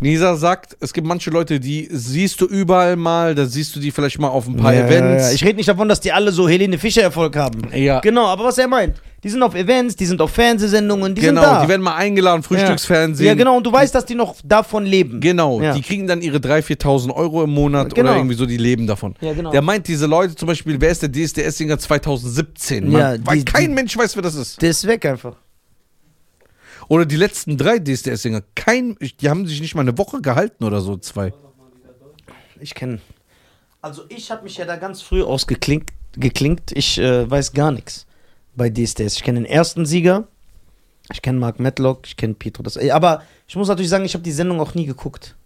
[0.00, 3.92] Nisa sagt, es gibt manche Leute, die siehst du überall mal, da siehst du die
[3.92, 5.22] vielleicht mal auf ein paar ja, Events.
[5.22, 5.34] Ja, ja.
[5.34, 7.72] Ich rede nicht davon, dass die alle so Helene Fischer Erfolg haben.
[7.72, 8.00] Ja.
[8.00, 11.40] Genau, aber was er meint, die sind auf Events, die sind auf Fernsehsendungen, die genau,
[11.42, 11.62] sind da.
[11.62, 13.26] die werden mal eingeladen, Frühstücksfernsehen.
[13.26, 15.20] ja, genau, und du weißt, dass die noch davon leben.
[15.20, 15.74] Genau, Ja.
[15.74, 18.10] die kriegen dann ihre 3.000, 4.000 Euro im Monat Genau.
[18.10, 19.16] oder irgendwie so, die leben davon.
[19.20, 19.50] Ja, genau.
[19.50, 22.92] Der meint diese Leute zum Beispiel, wer ist der DSDS-Singer 2017?
[22.92, 24.62] Ja, Man, weil die- kein die- Mensch weiß, wer das ist.
[24.62, 25.34] Der ist weg einfach.
[26.88, 30.80] Oder die letzten drei DSDS-Singer, kein, die haben sich nicht mal eine Woche gehalten oder
[30.80, 31.32] so, zwei.
[32.60, 33.00] Ich kenne.
[33.82, 35.90] Also ich habe mich ja da ganz früh ausgeklinkt.
[36.16, 36.72] Geklinkt.
[36.72, 38.06] Ich äh, weiß gar nichts
[38.58, 39.14] bei DSDS.
[39.16, 40.28] Ich kenne den ersten Sieger.
[41.10, 42.00] Ich kenne Mark Matlock.
[42.06, 42.62] Ich kenne Pietro.
[42.62, 45.36] Das, aber ich muss natürlich sagen, ich habe die Sendung auch nie geguckt.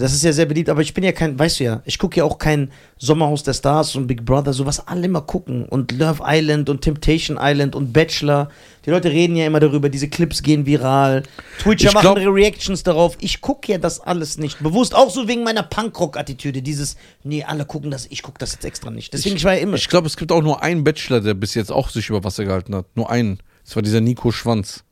[0.00, 2.16] Das ist ja sehr beliebt, aber ich bin ja kein, weißt du ja, ich gucke
[2.18, 5.64] ja auch kein Sommerhaus der Stars und Big Brother, so was alle immer gucken.
[5.66, 8.48] Und Love Island und Temptation Island und Bachelor.
[8.86, 11.22] Die Leute reden ja immer darüber, diese Clips gehen viral.
[11.58, 13.16] Twitcher Ich machen glaub- Reactions darauf.
[13.20, 14.60] Ich gucke ja das alles nicht.
[14.62, 16.62] Bewusst, auch so wegen meiner Punkrock-Attitüde.
[16.62, 19.12] Dieses, nee, alle gucken das, ich gucke das jetzt extra nicht.
[19.12, 19.76] Deswegen, ich, war ja immer.
[19.76, 22.44] Ich glaube, es gibt auch nur einen Bachelor, der bis jetzt auch sich über Wasser
[22.44, 22.86] gehalten hat.
[22.96, 23.38] Nur einen.
[23.64, 24.82] Das war dieser Nico Schwanz.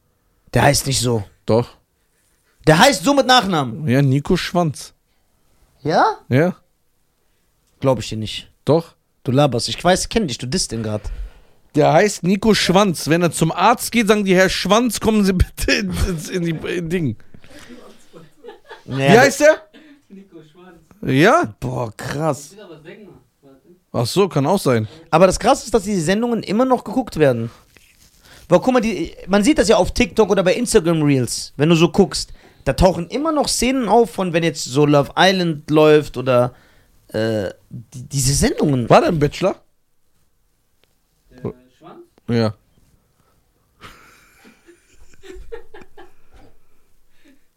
[0.54, 1.24] der heißt nicht so.
[1.46, 1.70] Doch.
[2.66, 3.88] Der heißt so mit Nachnamen.
[3.88, 4.92] Ja, Nico Schwanz.
[5.82, 6.18] Ja?
[6.28, 6.56] Ja,
[7.80, 8.50] Glaube ich dir nicht.
[8.64, 8.94] doch.
[9.24, 9.68] Du laberst.
[9.68, 11.04] Ich weiß, ich kenne dich, du disst den gerade.
[11.74, 13.08] Der heißt Nico Schwanz.
[13.08, 16.50] Wenn er zum Arzt geht, sagen die, Herr Schwanz, kommen Sie bitte ins, in die
[16.76, 17.16] in Ding.
[18.86, 19.68] Wie heißt der?
[20.08, 20.78] Nico Schwanz.
[21.02, 21.54] Ja?
[21.60, 22.56] Boah, krass.
[23.92, 24.88] Ach so, kann auch sein.
[25.10, 27.50] Aber das Krasse ist, dass diese Sendungen immer noch geguckt werden.
[28.48, 31.68] Weil guck mal, die, man sieht das ja auf TikTok oder bei Instagram Reels, wenn
[31.68, 32.32] du so guckst.
[32.68, 36.54] Da tauchen immer noch Szenen auf von, wenn jetzt so Love Island läuft oder
[37.06, 38.90] äh, die, diese Sendungen.
[38.90, 39.56] War der ein Bachelor?
[41.30, 42.00] Der Schwanz?
[42.28, 42.52] Ja.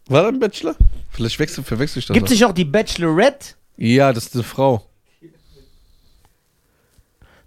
[0.06, 0.76] War der ein Bachelor?
[1.10, 2.14] Vielleicht wechsel, verwechsel ich das.
[2.14, 3.48] Gibt es nicht noch die Bachelorette?
[3.76, 4.88] ja, das ist eine Frau.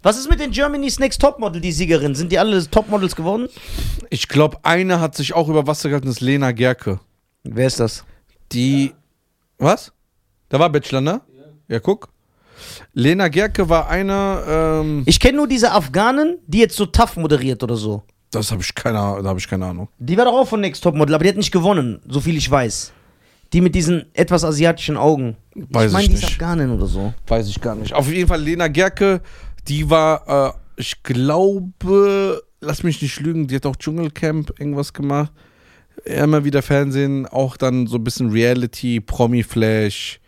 [0.02, 2.14] Was ist mit den Germany's Next Topmodel, die Siegerin?
[2.14, 3.48] Sind die alle Topmodels geworden?
[4.08, 7.00] Ich glaube, eine hat sich auch über Wasser gehalten, das ist Lena Gerke.
[7.54, 8.04] Wer ist das?
[8.52, 8.92] Die.
[9.58, 9.92] Was?
[10.48, 11.20] Da war Bachelor, ne?
[11.34, 11.44] Ja.
[11.74, 12.08] Ja, guck.
[12.94, 17.62] Lena Gerke war einer, ähm, Ich kenne nur diese Afghanen, die jetzt so tough moderiert
[17.62, 18.02] oder so.
[18.30, 19.88] das habe ich keine, da habe ich keine Ahnung.
[19.98, 22.50] Die war doch auch von Next Topmodel, aber die hat nicht gewonnen, so viel ich
[22.50, 22.92] weiß.
[23.52, 25.36] Die mit diesen etwas asiatischen Augen.
[25.54, 26.32] Weiß ich meine, ich die ist nicht.
[26.32, 27.12] Afghanin oder so.
[27.26, 27.92] Weiß ich gar nicht.
[27.92, 29.20] Auf jeden Fall Lena Gerke,
[29.68, 35.32] die war, äh, ich glaube, lass mich nicht lügen, die hat auch Dschungelcamp irgendwas gemacht.
[36.04, 40.20] Immer wieder Fernsehen, auch dann so ein bisschen Reality, Promi-Flash.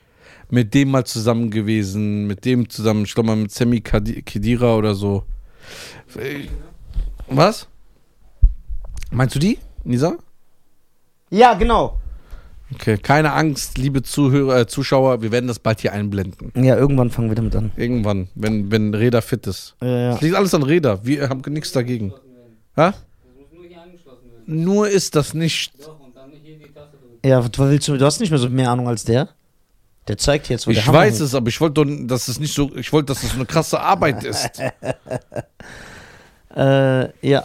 [0.50, 4.94] Mit dem mal zusammen gewesen, mit dem zusammen, ich glaube mal mit Sammy Kedira oder
[4.94, 5.24] so.
[7.28, 7.68] Was?
[9.10, 10.16] Meinst du die, Nisa?
[11.30, 11.98] Ja, genau.
[12.74, 16.52] Okay, keine Angst, liebe Zuhörer, äh, Zuschauer, wir werden das bald hier einblenden.
[16.54, 17.72] Ja, irgendwann fangen wir damit an.
[17.76, 19.74] Irgendwann, wenn, wenn Reda fit ist.
[19.80, 20.14] Ja, ja.
[20.14, 21.00] Es liegt alles an Reda.
[21.02, 22.12] Wir haben nichts dagegen.
[22.12, 22.56] Angeschlossen werden.
[22.76, 22.90] Ha?
[22.90, 22.98] Das
[23.38, 24.37] muss nur hier angeschlossen werden.
[24.50, 25.72] Nur ist das nicht.
[27.22, 27.98] Ja, was willst du?
[27.98, 29.28] Du hast nicht mehr so mehr Ahnung als der.
[30.08, 32.54] Der zeigt jetzt, wo der Ich Hammer weiß es, aber ich wollte, dass es nicht
[32.54, 32.74] so.
[32.74, 34.50] Ich wollte, dass es so eine krasse Arbeit ist.
[36.56, 37.44] Äh, ja.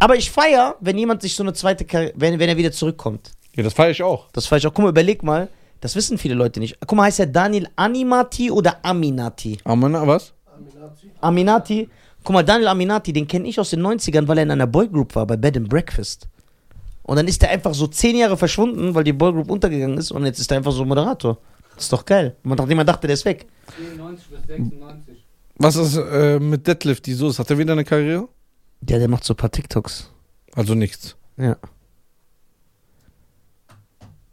[0.00, 3.30] Aber ich feier, wenn jemand sich so eine zweite Karriere, wenn, wenn er wieder zurückkommt.
[3.54, 4.26] Ja, das feiere ich auch.
[4.32, 4.74] Das feier ich auch.
[4.74, 5.48] Guck mal, überleg mal.
[5.80, 6.76] Das wissen viele Leute nicht.
[6.80, 9.58] Guck mal, heißt er Daniel Animati oder Aminati?
[9.64, 10.34] Aber na, was?
[11.20, 11.88] Aminati.
[12.22, 15.14] Guck mal, Daniel Aminati, den kenne ich aus den 90ern, weil er in einer Boygroup
[15.14, 16.28] war, bei Bed and Breakfast.
[17.10, 20.24] Und dann ist er einfach so zehn Jahre verschwunden, weil die Boygroup untergegangen ist und
[20.26, 21.38] jetzt ist er einfach so Moderator.
[21.74, 22.36] Das ist doch geil.
[22.44, 23.48] Man, nachdem man dachte, der ist weg.
[23.76, 25.24] 94 bis 96.
[25.56, 27.04] Was ist äh, mit Deadlift?
[27.06, 27.40] Die so ist?
[27.40, 28.28] Hat er wieder eine Karriere?
[28.80, 30.08] Der, der macht so ein paar TikToks.
[30.54, 31.16] Also nichts.
[31.36, 31.56] Ja.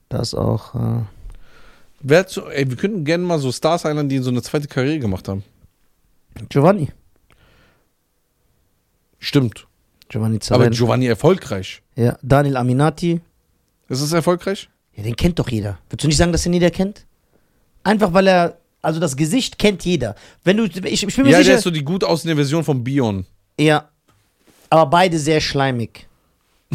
[0.09, 0.75] Da ist auch.
[0.75, 1.01] Äh,
[2.01, 4.67] Wer hat so, ey, wir könnten gerne mal so Stars einladen, die so eine zweite
[4.67, 5.43] Karriere gemacht haben.
[6.47, 6.89] Giovanni.
[9.17, 9.65] Stimmt.
[10.09, 10.69] Giovanni Aber Zarella.
[10.69, 11.81] Giovanni erfolgreich.
[11.95, 13.21] ja, Daniel Aminati.
[13.89, 14.69] Ist es erfolgreich?
[14.95, 15.77] Ja, den kennt doch jeder.
[15.89, 17.05] Würdest du nicht sagen, dass den jeder kennt?
[17.83, 18.57] Einfach weil er.
[18.81, 20.15] Also das Gesicht kennt jeder.
[20.43, 20.63] Wenn du.
[20.65, 21.49] Ich, ich bin mir Ja, sicher.
[21.49, 23.25] der ist so die gut aussehende Version von Bion.
[23.59, 23.89] ja.
[24.69, 26.07] Aber beide sehr schleimig.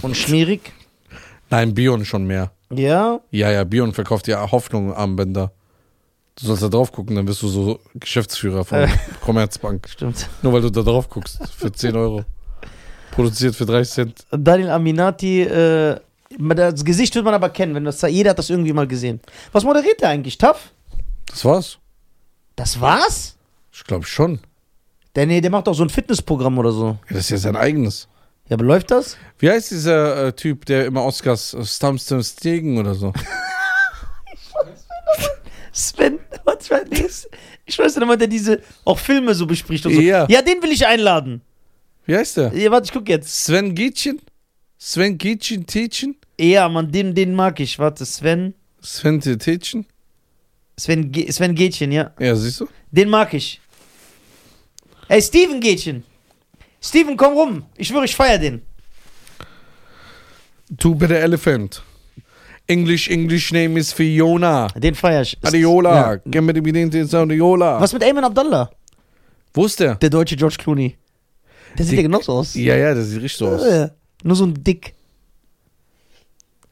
[0.01, 0.73] Und schmierig.
[1.51, 2.51] Nein, Bion schon mehr.
[2.71, 3.21] ja.
[3.31, 5.53] Ja, ja, Bion verkauft ja Hoffnung Armbänder.
[6.37, 8.89] Du sollst da drauf gucken, dann bist du so Geschäftsführer von Äh.
[9.21, 9.87] Commerzbank.
[9.91, 10.27] Stimmt.
[10.41, 11.39] Nur weil du da drauf guckst.
[11.55, 12.25] Für 10 Euro.
[13.13, 14.27] Produziert für 30 Cent.
[14.31, 16.01] Daniel Aminati, äh,
[16.39, 19.21] das Gesicht wird man aber kennen, wenn das jeder hat das irgendwie mal gesehen.
[19.53, 20.39] Was moderiert der eigentlich?
[20.39, 20.73] Tough?
[21.27, 21.79] Das war's.
[22.57, 23.37] Das war's?
[23.71, 24.41] Ich glaube schon.
[25.15, 26.99] Der, nee, der macht auch so ein Fitnessprogramm oder so.
[27.09, 28.09] Ja, das ist ja sein eigenes.
[28.49, 29.19] Ja, aber läuft das?
[29.39, 33.13] Wie heißt dieser äh, Typ, der immer Oscars äh, Stumps Stegen oder so?
[35.73, 37.29] Sven, was war das?
[37.65, 40.01] Ich weiß nicht, der diese auch Filme so bespricht und so.
[40.01, 40.27] Ja.
[40.29, 41.41] ja, den will ich einladen.
[42.07, 42.53] Wie heißt der?
[42.55, 43.45] Ja, warte, ich guck jetzt.
[43.45, 44.21] Sven Gietchen?
[44.79, 46.17] Sven Gietchen Tietchen?
[46.39, 47.79] Ja, Mann, den, den mag ich.
[47.79, 48.55] Warte, Sven.
[48.81, 49.87] Sven Tietchen?
[50.77, 52.11] Sven, Ge Sven Gätchen, ja.
[52.19, 52.69] Ja, siehst du?
[52.91, 53.61] Den mag ich.
[55.09, 56.03] Ey, Steven Gätchen.
[56.81, 57.63] Steven, komm rum.
[57.77, 58.63] Ich schwöre, ich feier den.
[60.79, 61.83] Two Better Elephant.
[62.67, 64.69] English, English name is Fiona.
[64.69, 65.37] Den feier ich.
[65.43, 66.15] Adiola.
[66.15, 66.17] Ja.
[66.25, 67.81] Gehen wir Bediente Adiola.
[67.81, 68.71] Was mit Ayman Abdallah?
[69.53, 69.97] Wo ist der?
[69.97, 70.97] Der deutsche George Clooney.
[71.79, 72.55] Der sieht ja genauso aus.
[72.55, 73.63] Ja, ja, der sieht richtig so aus.
[73.65, 73.91] Ja.
[74.23, 74.95] Nur so ein Dick.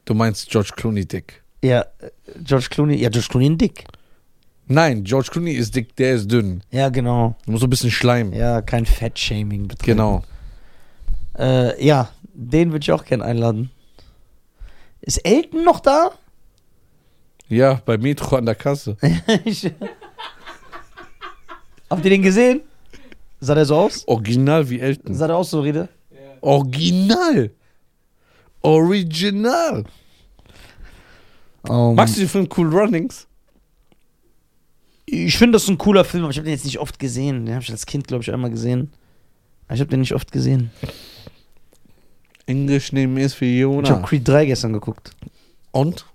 [0.05, 1.41] Du meinst George Clooney dick.
[1.63, 2.09] Ja, äh,
[2.43, 2.95] George Clooney.
[2.95, 3.85] Ja, George Clooney ein Dick.
[4.67, 6.63] Nein, George Clooney ist dick, der ist dünn.
[6.71, 7.35] Ja, genau.
[7.45, 8.33] Du musst so ein bisschen Schleim.
[8.33, 9.97] Ja, kein Fettshaming betreiben.
[9.97, 10.23] Genau.
[11.37, 13.69] Äh, ja, den würde ich auch gerne einladen.
[15.01, 16.11] Ist Elton noch da?
[17.49, 18.95] Ja, bei Metro an der Kasse.
[21.89, 22.61] Habt ihr den gesehen?
[23.41, 24.07] Sah der so aus?
[24.07, 25.15] Original wie Elton.
[25.15, 25.89] Sah der aus so, Rede?
[26.11, 26.17] Ja.
[26.41, 27.51] Original.
[28.61, 29.83] Original.
[31.67, 33.27] Oh, Magst du den Film Cool Runnings?
[35.05, 37.45] Ich finde das ist ein cooler Film, aber ich habe den jetzt nicht oft gesehen.
[37.45, 38.91] Den habe ich als Kind, glaube ich, einmal gesehen.
[39.65, 40.71] Aber ich habe den nicht oft gesehen.
[42.45, 44.01] Englisch name is Ich habe.
[44.03, 45.11] Creed 3 gestern geguckt.
[45.71, 46.05] Und?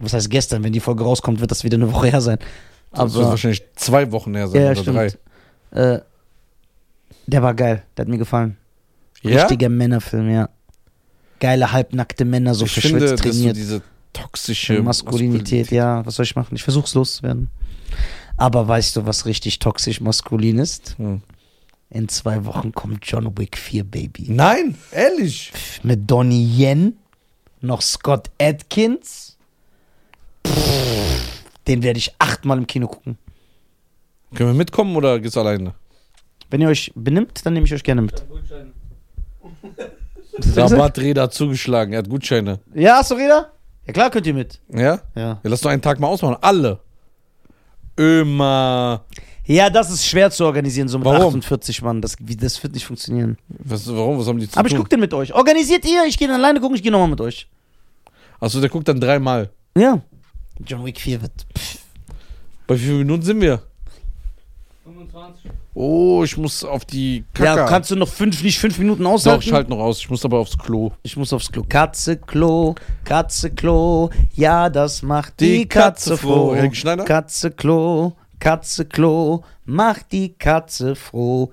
[0.00, 0.62] Was heißt gestern?
[0.64, 2.38] Wenn die Folge rauskommt, wird das wieder eine Woche her sein.
[2.90, 4.96] Das wird Aber wahrscheinlich zwei Wochen her sein ja, oder stimmt.
[4.96, 5.12] drei.
[5.74, 6.00] Äh,
[7.26, 7.82] der war geil.
[7.96, 8.56] Der hat mir gefallen.
[9.22, 9.40] Ja?
[9.40, 10.48] Richtiger Männerfilm, ja.
[11.40, 13.56] Geile halbnackte Männer, so ich verschwitzt finde, dass trainiert.
[13.56, 13.82] diese
[14.12, 16.04] toxische Maskulinität, ja.
[16.06, 16.54] Was soll ich machen?
[16.54, 17.50] Ich versuch's loszuwerden.
[18.36, 20.96] Aber weißt du, was richtig toxisch maskulin ist?
[20.98, 21.22] Hm.
[21.90, 24.26] In zwei Wochen kommt John Wick 4, Baby.
[24.28, 25.52] Nein, ehrlich.
[25.82, 26.96] Mit Donnie Yen,
[27.60, 29.36] noch Scott Atkins.
[30.46, 33.16] Pff, den werde ich achtmal im Kino gucken.
[34.34, 35.74] Können wir mitkommen oder geht's alleine?
[36.50, 38.22] Wenn ihr euch benimmt, dann nehme ich euch gerne mit.
[40.56, 42.60] Rabatträder hat zugeschlagen, er hat Gutscheine.
[42.74, 43.50] Ja, hast du Reda?
[43.86, 44.60] Ja klar könnt ihr mit.
[44.68, 44.80] Ja?
[44.80, 45.00] Ja.
[45.14, 46.36] Ja, lass doch einen Tag mal ausmachen.
[46.40, 46.80] Alle.
[47.96, 49.04] Immer.
[49.46, 51.26] Ja, das ist schwer zu organisieren, so mit Warum?
[51.36, 52.00] 48 Mann.
[52.00, 53.36] Das, wie- das wird nicht funktionieren.
[53.48, 54.18] Was, warum?
[54.18, 54.80] Was haben die zu Aber ich tun?
[54.82, 55.34] guck den mit euch.
[55.34, 56.04] Organisiert ihr?
[56.06, 57.46] Ich gehe alleine gucken, ich gehe nochmal mit euch.
[58.40, 59.50] Achso, der guckt dann dreimal.
[59.76, 60.00] Ja.
[60.66, 61.32] John Wick 4 wird.
[61.56, 61.78] Pff.
[62.66, 63.62] Bei wie vielen Minuten sind wir?
[65.10, 65.50] 25.
[65.74, 67.60] Oh, ich muss auf die Kacke.
[67.60, 69.42] Ja, kannst du noch fünf, nicht fünf Minuten Doch, aushalten?
[69.44, 69.98] ich halte noch aus.
[69.98, 70.92] Ich muss aber aufs Klo.
[71.02, 71.64] Ich muss aufs Klo.
[71.68, 74.10] Katze, Klo, Katze, Klo.
[74.34, 76.54] Ja, das macht die, Die Katze, Katze froh.
[76.54, 77.04] Helge Schneider?
[77.04, 79.42] Katze, Klo, Katze, Klo.
[79.64, 81.50] Macht die Katze froh.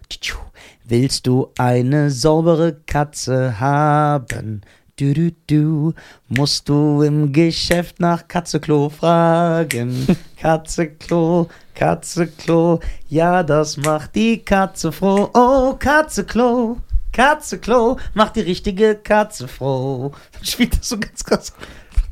[0.83, 4.61] Willst du eine saubere Katze haben?
[4.97, 5.93] Du, du, du,
[6.27, 10.05] musst du im Geschäft nach Katzeklo fragen.
[10.37, 15.29] Katzeklo, Katzeklo, ja, das macht die Katze froh.
[15.33, 16.77] Oh, Katzeklo,
[17.11, 20.11] Katzeklo, macht die richtige Katze froh.
[20.41, 21.53] Spielt das so ganz krass.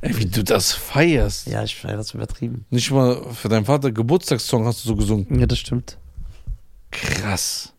[0.01, 1.47] Ey, wie du das feierst.
[1.47, 2.65] Ja, ich feiere das übertrieben.
[2.69, 5.27] Nicht mal für deinen Vater Geburtstagssong hast du so gesungen.
[5.37, 5.97] Ja, das stimmt.
[6.91, 7.73] Krass.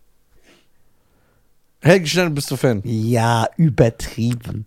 [1.81, 2.83] Helge Schneider bist du Fan.
[2.85, 4.67] Ja, übertrieben.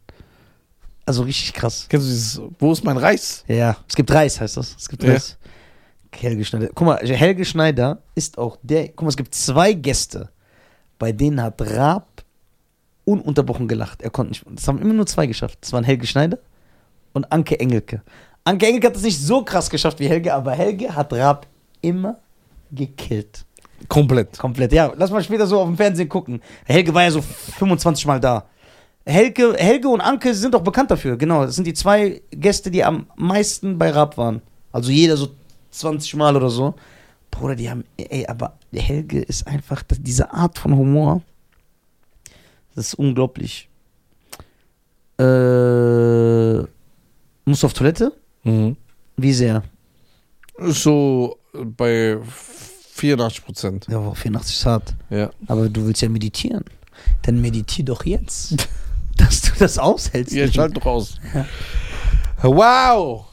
[1.05, 1.85] Also richtig krass.
[1.89, 3.43] Kennst du dieses, wo ist mein Reis?
[3.47, 4.75] Ja, es gibt Reis, heißt das.
[4.79, 5.13] Es gibt Ja.
[5.13, 5.37] Reis.
[6.15, 6.69] Helge Schneider.
[6.73, 8.89] Guck mal, Helge Schneider ist auch der.
[8.89, 10.29] Guck mal, es gibt zwei Gäste,
[10.99, 12.23] bei denen hat Raab
[13.05, 14.01] ununterbrochen gelacht.
[14.01, 14.45] Er konnte nicht.
[14.47, 15.57] Das haben immer nur zwei geschafft.
[15.61, 16.37] Das waren Helge Schneider
[17.13, 18.01] und Anke Engelke.
[18.45, 21.47] Anke Engelke hat es nicht so krass geschafft wie Helge, aber Helge hat Raab
[21.81, 22.17] immer
[22.71, 23.43] gekillt.
[23.89, 24.37] Komplett.
[24.37, 24.71] Komplett.
[24.71, 26.41] Ja, lass mal später so auf dem Fernsehen gucken.
[26.65, 28.45] Helge war ja so 25 Mal da.
[29.05, 31.17] Helge, Helge und Anke sind auch bekannt dafür.
[31.17, 34.41] Genau, das sind die zwei Gäste, die am meisten bei Raab waren.
[34.71, 35.29] Also jeder so
[35.71, 36.73] 20 Mal oder so.
[37.29, 41.21] Bruder, die haben, ey, aber Helge ist einfach, diese Art von Humor,
[42.75, 43.69] das ist unglaublich.
[45.19, 46.59] Äh,
[47.45, 48.13] musst du auf Toilette?
[48.43, 48.77] Mhm.
[49.17, 49.63] Wie sehr?
[50.59, 52.17] So bei
[52.93, 53.87] 84 Prozent.
[53.89, 54.95] Ja, wow, 84 ist hart.
[55.09, 55.29] Ja.
[55.47, 56.63] Aber du willst ja meditieren.
[57.23, 58.67] Dann meditier doch jetzt.
[59.17, 60.33] dass du das aushältst.
[60.33, 61.19] Ja, schalt doch aus.
[61.33, 61.45] Ja.
[62.41, 63.25] Wow!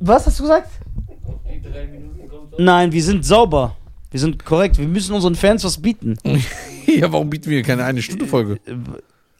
[0.00, 0.70] Was hast du gesagt?
[1.48, 3.76] Die drei Minuten kommt auch Nein, wir sind sauber.
[4.10, 4.78] Wir sind korrekt.
[4.78, 6.18] Wir müssen unseren Fans was bieten.
[6.84, 8.58] Ja, warum bieten wir keine eine Stunde Folge?
[8.66, 8.74] Äh,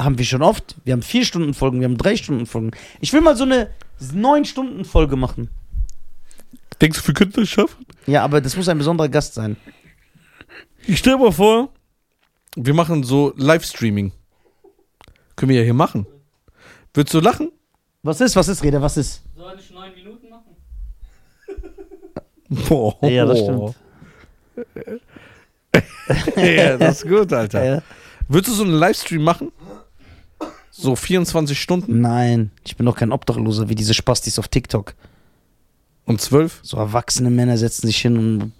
[0.00, 0.76] Haben wir schon oft.
[0.84, 2.70] Wir haben vier Stunden Folgen, wir haben drei Stunden Folgen.
[3.00, 3.68] Ich will mal so eine
[4.14, 5.50] neun Stunden Folge machen.
[6.80, 7.84] Denkst du, wir könnten das schaffen?
[8.06, 9.56] Ja, aber das muss ein besonderer Gast sein.
[10.86, 11.68] Ich stell mal vor,
[12.56, 14.12] wir machen so Livestreaming.
[15.36, 16.06] Können wir ja hier machen.
[16.94, 17.50] Würdest du lachen?
[18.02, 19.22] Was ist, was ist, Rede, was ist?
[19.36, 20.56] Soll ich neun Minuten machen?
[22.68, 22.96] Boah.
[23.02, 23.74] Ja, das stimmt.
[26.36, 27.64] ja, das ist gut, Alter.
[27.64, 27.82] Ja.
[28.28, 29.52] Würdest du so einen Livestream machen?
[30.70, 34.94] So 24 Stunden Nein, ich bin doch kein Obdachloser wie diese Spastis auf TikTok.
[36.06, 36.60] und 12?
[36.62, 38.52] So erwachsene Männer setzen sich hin und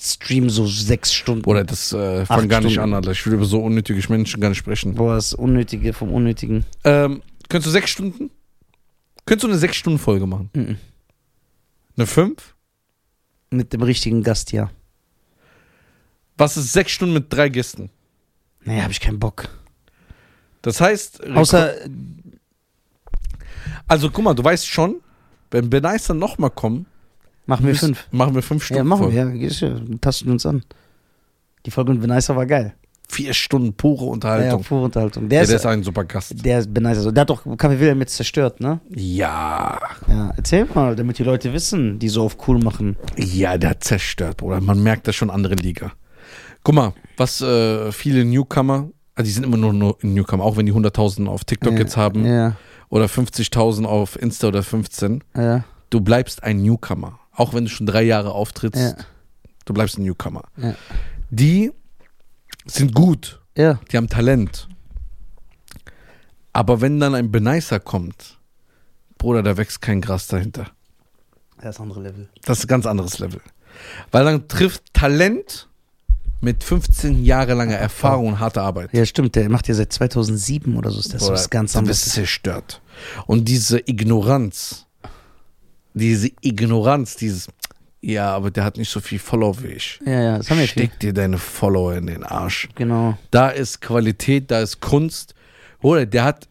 [0.00, 1.44] streamen so sechs Stunden.
[1.44, 2.92] Oder das äh, fang gar nicht Stunden.
[2.92, 3.12] an, Alter.
[3.12, 4.94] Ich will über so unnötige Menschen gar nicht sprechen.
[4.94, 6.64] Boah, das Unnötige vom Unnötigen.
[6.84, 8.30] Ähm, könntest du sechs Stunden?
[9.24, 10.50] Könntest du eine sechs Stunden Folge machen?
[10.54, 10.78] Mhm.
[11.96, 12.54] Eine fünf?
[13.50, 14.70] Mit dem richtigen Gast, ja.
[16.36, 17.90] Was ist sechs Stunden mit drei Gästen?
[18.64, 19.48] Nee, hab ich keinen Bock.
[20.62, 21.74] Das heißt, Außer,
[23.86, 24.96] also guck mal, du weißt schon,
[25.50, 26.86] wenn Benicer nochmal kommen,
[27.46, 28.06] machen wir fünf.
[28.10, 28.78] machen wir fünf Stunden.
[28.78, 29.34] Ja, machen wir.
[29.34, 30.62] Ja, tasten uns an.
[31.64, 32.74] Die Folge mit Benicer war geil.
[33.08, 34.64] Vier Stunden pure Ja, ja, Unterhaltung.
[34.64, 35.28] pure Unterhaltung.
[35.28, 36.44] Der, Ja, ist, der ist ein super Gast.
[36.44, 37.12] der ist Benicer.
[37.12, 38.80] Der hat doch Kaffee Wilhelm jetzt zerstört, ne?
[38.90, 39.78] Ja.
[40.08, 42.96] Ja, erzähl mal, damit die Leute wissen, die so auf cool machen.
[43.16, 44.60] Ja, der hat zerstört, Bruder.
[44.60, 45.92] Man merkt das schon andere Liga.
[46.64, 50.66] Guck mal, was äh, viele Newcomer, also die sind immer nur, nur Newcomer, auch wenn
[50.66, 52.56] die 100.000 auf TikTok ja, jetzt haben Ja,
[52.88, 57.20] oder 50.000 auf Insta oder 15, ja, du bleibst ein Newcomer.
[57.36, 58.96] Auch wenn du schon drei Jahre auftrittst, ja,
[59.64, 60.44] du bleibst ein Newcomer.
[60.56, 60.74] Ja.
[61.30, 61.70] Die
[62.64, 63.78] sind gut, ja.
[63.92, 64.68] die haben Talent.
[66.52, 68.38] Aber wenn dann ein Benicer kommt,
[69.18, 70.66] Bruder, da wächst kein Gras dahinter.
[71.60, 72.28] Das ist andere Level.
[72.44, 73.40] Das ist ein ganz anderes Level.
[74.10, 75.68] Weil dann trifft Talent
[76.40, 78.92] mit 15 Jahre langer Erfahrung und harter Arbeit.
[78.92, 81.00] Ja, stimmt, der macht ja seit 2007 oder so.
[81.00, 82.14] Ist das was ganz du bist anderes.
[82.14, 82.82] zerstört.
[83.26, 84.85] Und diese Ignoranz,
[86.00, 87.48] diese Ignoranz, dieses,
[88.02, 89.98] ja, aber der hat nicht so viel Follower wie ich.
[90.04, 90.84] Ja, ja, das haben wir viel.
[90.84, 92.68] Steck dir deine Follower in den Arsch.
[92.74, 93.16] Genau.
[93.30, 95.34] Da ist Qualität, da ist Kunst.
[95.80, 96.48] Oder der hat,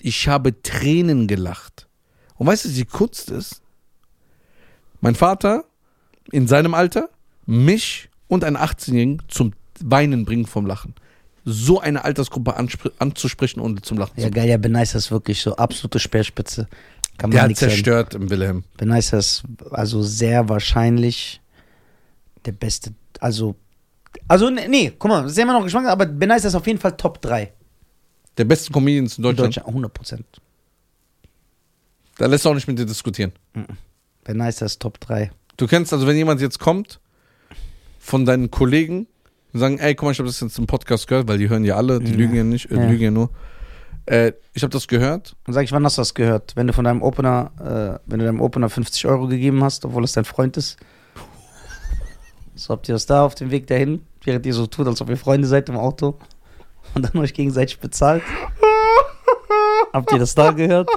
[0.00, 1.86] ich habe Tränen gelacht.
[2.36, 3.62] Und weißt du, die Kunst ist?
[5.00, 5.64] Mein Vater
[6.32, 7.10] in seinem Alter,
[7.46, 10.94] mich und einen 18-Jährigen zum Weinen bringen vom Lachen.
[11.44, 12.56] So eine Altersgruppe
[12.98, 16.68] anzusprechen und zum Lachen Ja, zu geil, ja, Benicer ist wirklich so absolute Speerspitze.
[17.18, 17.72] Kann Der man hat nichts sagen.
[17.72, 18.64] zerstört im Wilhelm.
[18.76, 21.40] Benicer ist also sehr wahrscheinlich
[22.46, 22.94] der beste.
[23.20, 23.56] Also,
[24.28, 26.96] also ne- nee, guck mal, sehr immer noch Geschmack, aber Benicer ist auf jeden Fall
[26.96, 27.52] Top 3
[28.36, 29.48] Der beste Comedians in in Deutschland.
[29.56, 29.68] Deutschland.
[29.68, 30.24] 100 Prozent.
[32.18, 33.32] Da lässt du auch nicht mit dir diskutieren.
[34.24, 35.30] Benicer ist Top 3.
[35.56, 37.00] Du kennst also, wenn jemand jetzt kommt
[37.98, 39.06] von deinen Kollegen
[39.52, 41.64] und sagen, ey, guck mal, ich habe das jetzt im Podcast gehört, weil die hören
[41.64, 42.16] ja alle, die Ja.
[42.16, 42.88] lügen ja nicht, äh, die Ja.
[42.88, 43.30] lügen ja nur.
[44.08, 45.36] Äh, ich habe das gehört.
[45.44, 46.56] Dann sag ich, wann hast du das gehört?
[46.56, 50.02] Wenn du von deinem Opener, äh, wenn du deinem Opener 50 Euro gegeben hast, obwohl
[50.02, 50.78] es dein Freund ist.
[52.54, 55.10] So habt ihr das da auf dem Weg dahin, während ihr so tut, als ob
[55.10, 56.18] ihr Freunde seid im Auto
[56.94, 58.22] und dann euch gegenseitig bezahlt.
[59.92, 60.88] habt ihr das da gehört?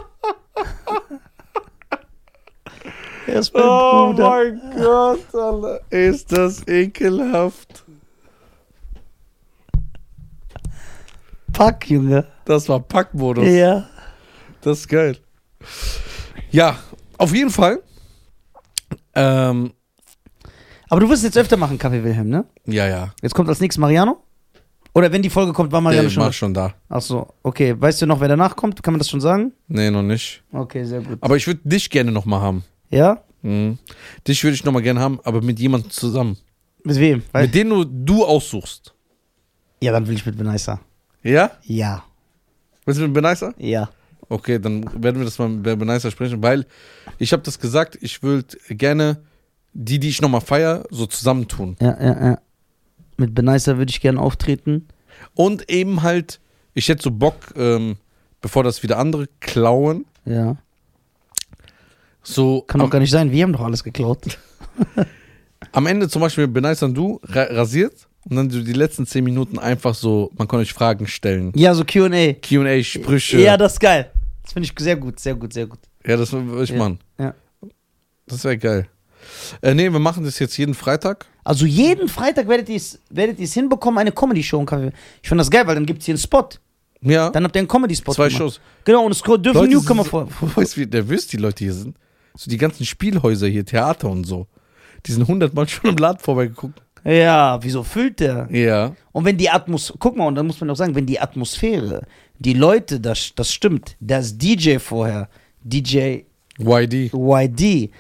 [3.28, 3.72] Er ist mein Bruder.
[3.72, 5.80] Oh mein Gott, Alter.
[5.90, 7.84] Ist das ekelhaft.
[11.62, 12.26] Pack, Junge.
[12.46, 13.48] Das war Packmodus.
[13.48, 13.88] Ja.
[14.62, 15.16] Das ist geil.
[16.50, 16.76] Ja,
[17.20, 17.84] auf jeden Fall.
[19.14, 19.72] Ähm,
[20.90, 22.46] Aber du wirst es jetzt öfter machen, Kaffee Wilhelm, ne?
[22.66, 23.14] ja, ja.
[23.22, 24.24] Jetzt kommt als nächstes Mariano?
[24.96, 26.24] Oder wenn die Folge kommt, war Mariano Der schon.
[26.24, 26.74] war schon da.
[26.90, 27.76] Ach so, okay.
[27.80, 28.82] Weißt du noch, wer danach kommt?
[28.82, 29.54] Kann man das schon sagen?
[29.68, 30.42] Nee, noch nicht.
[30.52, 31.20] Okay, sehr gut.
[31.22, 32.64] Aber ich würde dich gerne nochmal haben.
[32.90, 33.22] Ja?
[33.44, 33.78] Mhm.
[34.28, 36.38] Dich würde ich nochmal gerne haben, aber mit jemandem zusammen.
[36.84, 37.22] Mit wem?
[37.32, 38.96] Weil, mit dem du, du aussuchst.
[39.84, 40.80] ja, dann will ich mit Benicer.
[41.24, 41.52] Ja?
[41.64, 42.04] Ja.
[42.86, 43.54] Willst du mit Benicer?
[43.58, 43.90] Ja.
[44.30, 46.66] Okay, dann werden wir das mal mit Benicer sprechen, weil
[47.18, 49.22] ich habe das gesagt, ich würde gerne
[49.74, 51.76] die, die ich nochmal feier, so zusammentun.
[51.80, 52.40] Ja, ja, ja.
[53.18, 54.88] Mit Benicer würde ich gerne auftreten.
[55.36, 56.40] Und eben halt,
[56.74, 57.98] ich hätte so Bock, ähm,
[58.42, 60.58] bevor das wieder andere klauen, Ja.
[62.24, 63.32] so Kann doch gar nicht sein.
[63.32, 64.38] Wir haben doch alles geklaut.
[65.72, 69.24] am Ende zum Beispiel Benicer und du ra rasiert und dann so die letzten zehn
[69.24, 71.52] Minuten einfach so, man kann euch Fragen stellen.
[71.56, 72.34] Ja, so QA.
[72.34, 73.40] Q&A, Sprüche.
[73.40, 74.12] Ja, das ist geil.
[74.44, 75.80] Das finde ich sehr gut, sehr gut, sehr gut.
[76.06, 76.78] Ja, das würde ich Ja.
[76.78, 77.00] machen.
[77.20, 77.34] Ja.
[78.28, 78.88] Das wäre geil.
[79.62, 81.26] Äh, nee, wir machen das jetzt jeden Freitag.
[81.44, 84.92] Also jeden Freitag werdet ihr es werdet ihr's hinbekommen, eine Comedy-Show im Café.
[85.22, 86.48] Ich finde das geil, weil dann gibt es hier einen Spot.
[87.04, 88.14] Ja, Dann habt ihr einen Comedy-Spot.
[88.14, 88.38] zwei gemacht.
[88.40, 88.62] Shows.
[88.84, 90.28] Genau, und es dürfen Leute Newcomer vor.
[90.56, 91.96] Weißt du, wie nervös die Leute hier sind?
[92.36, 94.48] So die ganzen Spielhäuser hier, Theater und so.
[95.06, 96.82] Die sind hundertmal schon im Laden vorbeigeguckt.
[97.04, 98.48] Ja, wieso füllt der?
[98.52, 98.96] Ja.
[99.12, 102.04] Und wenn die Atmosphäre, guck mal, und dann muss man auch sagen, wenn die Atmosphäre,
[102.38, 105.30] die Leute, das, das stimmt, das DJ vorher,
[105.64, 106.22] DJ
[106.60, 107.12] YD.
[107.14, 107.92] YD,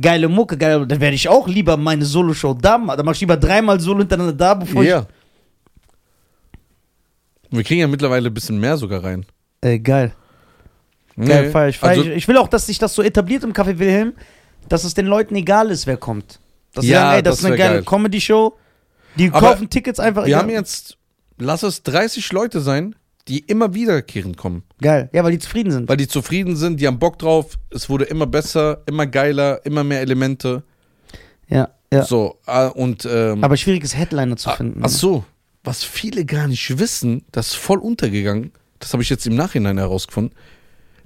[0.00, 2.96] geile Mucke, geile, dann werde ich auch lieber meine Solo-Show da machen.
[2.96, 5.06] Dann mach ich lieber dreimal Solo hintereinander da, bevor Ja.
[7.50, 9.26] Wir kriegen ja mittlerweile ein bisschen mehr sogar rein.
[9.62, 9.68] ich.
[9.68, 10.12] Äh, geil.
[11.16, 12.16] Geil, feier ich, feier also, ich.
[12.16, 14.14] Ich will auch, dass sich das so etabliert im Café Wilhelm,
[14.68, 16.39] dass es den Leuten egal ist, wer kommt.
[16.74, 17.84] Dass Ja, sagen, ey, das, das ist eine geile geil.
[17.84, 18.56] Comedy-Show.
[19.16, 20.22] Die Aber kaufen Tickets einfach.
[20.22, 20.40] wir egal.
[20.42, 20.96] haben jetzt,
[21.38, 22.94] lass es 30 Leute sein,
[23.28, 24.62] die immer wiederkehrend kommen.
[24.80, 25.08] Geil.
[25.12, 25.88] Ja, weil die zufrieden sind.
[25.88, 27.58] Weil die zufrieden sind, die haben Bock drauf.
[27.70, 30.62] Es wurde immer besser, immer geiler, immer mehr Elemente.
[31.48, 32.04] Ja, ja.
[32.04, 34.80] So, äh, und ähm, Aber schwierig ist, Headliner zu Ah, finden.
[34.84, 35.24] Ach so,
[35.64, 38.52] was viele gar nicht wissen, das ist voll untergegangen.
[38.78, 40.34] Das habe ich jetzt im Nachhinein herausgefunden.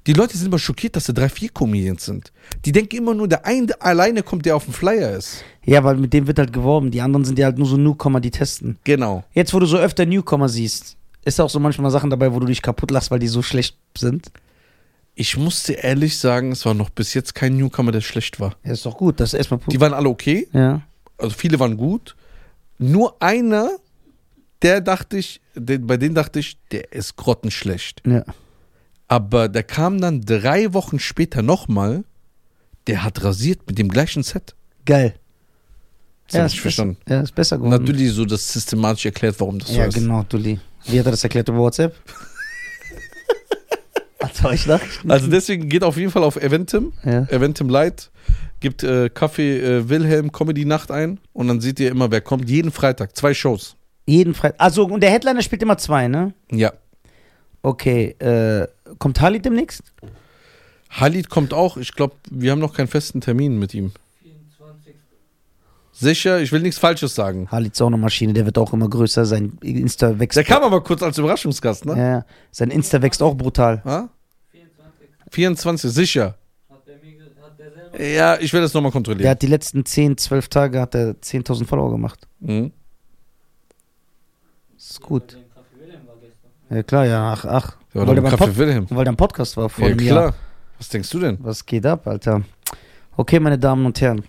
[0.07, 2.31] Die Leute sind immer schockiert, dass da drei, vier Comedians sind.
[2.67, 5.43] Die denken immer nur, der eine alleine kommt, der auf dem Flyer ist.
[5.65, 6.91] Ja, weil mit dem wird halt geworben.
[6.91, 8.79] Die anderen sind ja halt nur so Newcomer, die testen.
[8.85, 9.25] Genau.
[9.33, 12.47] Jetzt, wo du so öfter Newcomer siehst, ist auch so manchmal Sachen dabei, wo du
[12.47, 14.31] dich kaputt lachst, weil die so schlecht sind.
[15.15, 18.57] Ich musste ehrlich sagen, es war noch bis jetzt kein Newcomer, der schlecht war.
[18.65, 19.21] Ja, ist doch gut.
[19.21, 20.83] Das ist erstmal Die waren alle okay, Ja.
[21.17, 22.15] also viele waren gut.
[22.79, 23.71] Nur einer,
[24.61, 28.03] der dachte ich, den, bei dem dachte ich, der ist grottenschlecht.
[28.07, 28.25] Ja.
[29.09, 32.05] Aber der kam dann drei Wochen später nochmal,
[32.87, 34.55] der hat rasiert mit dem gleichen Set.
[34.85, 35.15] Geil.
[36.29, 36.97] Das hab ist ich verstanden.
[37.05, 37.71] Besser, ja, ist besser geworden.
[37.71, 39.95] natürlich so das systematisch erklärt, warum das so ja, ist.
[39.95, 40.59] genau, Dulli.
[40.87, 41.95] Wie hat er das erklärt über WhatsApp?
[45.09, 47.27] Also deswegen geht auf jeden Fall auf Eventim, ja.
[47.29, 48.11] Eventim Light,
[48.61, 52.49] gibt äh, Kaffee äh, Wilhelm Comedy Nacht ein und dann seht ihr immer, wer kommt.
[52.49, 53.77] Jeden Freitag, zwei Shows.
[54.07, 54.61] Jeden Freitag.
[54.61, 56.35] Also, und der Headliner spielt immer zwei, ne?
[56.51, 56.73] Ja.
[57.65, 59.83] Okay, äh, kommt Harley demnächst?
[60.91, 61.79] Halid kommt auch.
[61.79, 63.93] Ich glaube, wir haben noch keinen festen Termin mit ihm.
[64.23, 64.95] 24.
[65.93, 67.49] Sicher, ich will nichts Falsches sagen.
[67.51, 69.25] Harley ist auch eine Maschine, der wird auch immer größer.
[69.25, 70.37] Sein Insta wächst.
[70.37, 71.93] Der kam aber kurz als Überraschungsgast, ne?
[71.97, 72.27] ja, ja.
[72.51, 73.81] sein Insta wächst auch brutal.
[73.87, 74.09] Ah?
[74.51, 75.09] 24.
[75.31, 76.35] 24, sicher.
[76.69, 79.31] Hat der, mir, hat der selber Ja, ich will das nochmal Der kontrollieren.
[79.31, 82.29] hat die letzten 10, 12 Tage hat er 10.000 Follower gemacht.
[82.41, 82.73] Mhm.
[84.77, 85.29] Ist gut.
[85.33, 86.51] Bei dem Café Wilhelm war gestern.
[86.71, 87.77] Ja, klar, ja, ach, ach.
[87.93, 88.87] War weil, Café Pod, Wilhelm.
[88.91, 90.35] weil der im Podcast war vor Ja, einem klar.
[90.79, 91.39] Was denkst du denn?
[91.41, 92.43] Was geht ab, Alter?
[93.17, 94.25] Okay, meine Damen und Herren.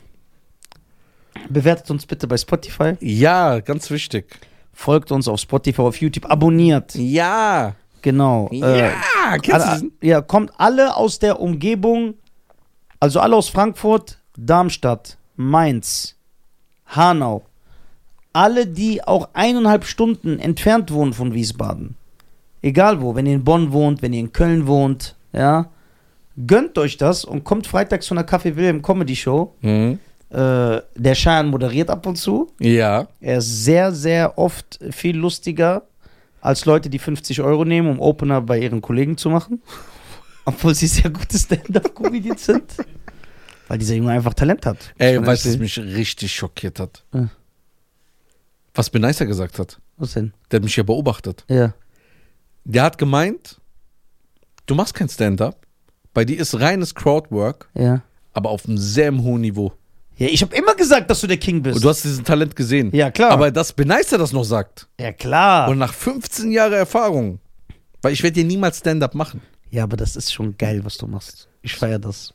[1.49, 2.93] Bewertet uns bitte bei Spotify.
[2.99, 4.39] Ja, ganz wichtig.
[4.73, 6.29] Folgt uns auf Spotify, auf YouTube.
[6.29, 6.93] Abonniert.
[6.95, 7.75] Ja.
[8.01, 8.49] Genau.
[8.51, 12.13] Äh, Ja, kennst du alle, ja, kommt alle aus der Umgebung
[12.99, 16.15] Also alle aus Frankfurt, Darmstadt, Mainz,
[16.85, 17.43] Hanau.
[18.33, 21.95] Alle, die auch eineinhalb Stunden entfernt wohnen von Wiesbaden.
[22.65, 25.69] Egal wo, wenn ihr in Bonn wohnt, wenn ihr in Köln wohnt, ja.
[26.47, 29.53] Gönnt euch das und kommt freitags von der Café Wilhelm Comedy Show.
[29.61, 29.99] Mhm.
[30.31, 32.51] Äh, der Schein moderiert ab und zu.
[32.59, 33.07] Ja.
[33.21, 35.83] Er ist sehr, sehr oft viel lustiger
[36.41, 39.61] als Leute, die 50 Euro nehmen, um Opener bei ihren Kollegen zu machen.
[40.45, 42.63] Obwohl sie sehr gute Stand-Up-Comedians sind.
[43.67, 44.91] Weil dieser Junge einfach Talent hat.
[44.97, 47.03] Ey, weißt du, was mich richtig schockiert hat?
[47.13, 47.29] Ja.
[48.73, 49.79] Was Beneiser gesagt hat.
[49.97, 50.33] Was denn?
[50.49, 51.45] Der hat mich ja beobachtet.
[51.47, 51.75] Ja.
[52.65, 53.59] Der hat gemeint,
[54.65, 55.65] du machst kein Stand-up.
[56.13, 58.01] Bei dir ist reines Crowdwork, Ja.
[58.33, 59.73] aber auf einem sehr hohen Niveau.
[60.17, 61.75] Ja, ich habe immer gesagt, dass du der King bist.
[61.75, 62.89] Und du hast diesen Talent gesehen.
[62.95, 63.31] ja, klar.
[63.31, 64.87] Aber dass Beneister das noch sagt.
[64.99, 65.69] ja, klar.
[65.69, 67.39] Und nach 15 Jahren Erfahrung.
[68.01, 69.41] Weil ich werde dir niemals Stand-up machen.
[69.71, 71.47] ja, aber das ist schon geil, was du machst.
[71.61, 72.33] Ich feiere das.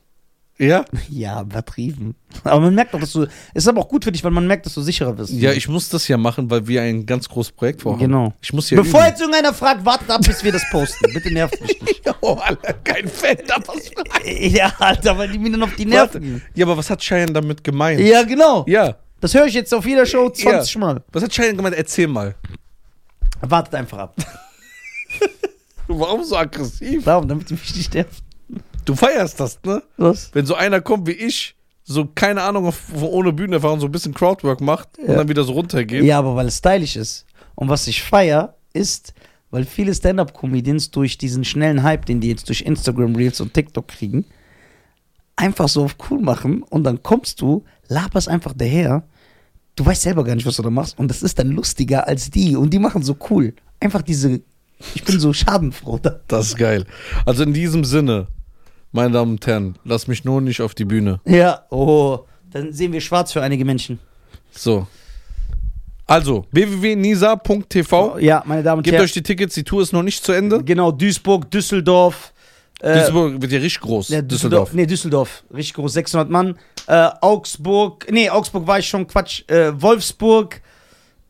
[0.61, 0.85] Ja?
[1.09, 2.13] Ja, übertrieben.
[2.43, 3.23] Aber man merkt doch, dass du.
[3.23, 5.33] Es ist aber auch gut für dich, weil man merkt, dass du sicherer bist.
[5.33, 8.01] Ja, ich muss das ja machen, weil wir ein ganz großes Projekt vorhaben.
[8.03, 8.33] Genau.
[8.41, 9.09] Ich muss ja Bevor üben.
[9.09, 11.11] jetzt irgendeiner fragt, wartet ab, bis wir das posten.
[11.13, 12.01] Bitte nervt mich nicht.
[12.23, 13.89] Oh, Alter, kein Fan, da was
[14.25, 16.41] Ja, Alter, weil die mir dann auf die Nerven gehen.
[16.53, 17.99] Ja, aber was hat Cheyenne damit gemeint?
[17.99, 18.63] Ja, genau.
[18.67, 18.97] Ja.
[19.21, 21.03] Das höre ich jetzt auf jeder Show 20 Mal.
[21.11, 21.75] Was hat Cheyenne gemeint?
[21.75, 22.35] Erzähl mal.
[23.41, 24.15] Wartet einfach ab.
[25.87, 27.05] Warum so aggressiv?
[27.05, 27.27] Warum?
[27.27, 28.11] Damit die mich nicht nerven.
[28.85, 29.83] Du feierst das, ne?
[29.97, 30.29] Was?
[30.33, 34.13] Wenn so einer kommt wie ich, so keine Ahnung, auf- ohne Bühnenerfahrung, so ein bisschen
[34.13, 35.15] Crowdwork macht und Ja.
[35.15, 36.03] dann wieder so runtergeht.
[36.03, 37.25] Ja, aber weil es stylisch ist.
[37.55, 39.13] Und was ich feier, ist,
[39.49, 43.87] weil viele Stand-Up-Comedians durch diesen schnellen Hype, den die jetzt durch Instagram Reels und TikTok
[43.89, 44.25] kriegen,
[45.35, 49.03] einfach so auf cool machen und dann kommst du, laberst einfach daher.
[49.75, 52.29] Du weißt selber gar nicht, was du da machst und das ist dann lustiger als
[52.29, 53.53] die und die machen so cool.
[53.79, 54.41] Einfach diese,
[54.95, 55.97] ich bin so schadenfroh.
[55.97, 56.19] Da.
[56.27, 56.85] Das ist geil.
[57.25, 58.27] Also in diesem Sinne,
[58.91, 61.19] meine Damen und Herren, lass mich nur nicht auf die Bühne.
[61.25, 62.19] Ja, oh,
[62.51, 63.99] dann sehen wir schwarz für einige Menschen.
[64.51, 64.87] So.
[66.07, 68.17] Also, www.nisa.tv.
[68.19, 69.05] Ja, meine Damen und Gebt Herren.
[69.05, 70.63] euch die Tickets, die Tour ist noch nicht zu Ende.
[70.63, 72.33] Genau, Duisburg, Düsseldorf.
[72.81, 74.09] äh, Duisburg wird ja richtig groß.
[74.09, 74.29] Ja, Düsseldorf.
[74.69, 74.73] Düsseldorf.
[74.73, 75.43] Nee, Düsseldorf.
[75.53, 76.57] Richtig groß, 600 Mann.
[76.87, 78.07] Äh, Augsburg.
[78.11, 79.43] Nee, Augsburg war ich schon, Quatsch.
[79.49, 80.61] Äh, Wolfsburg.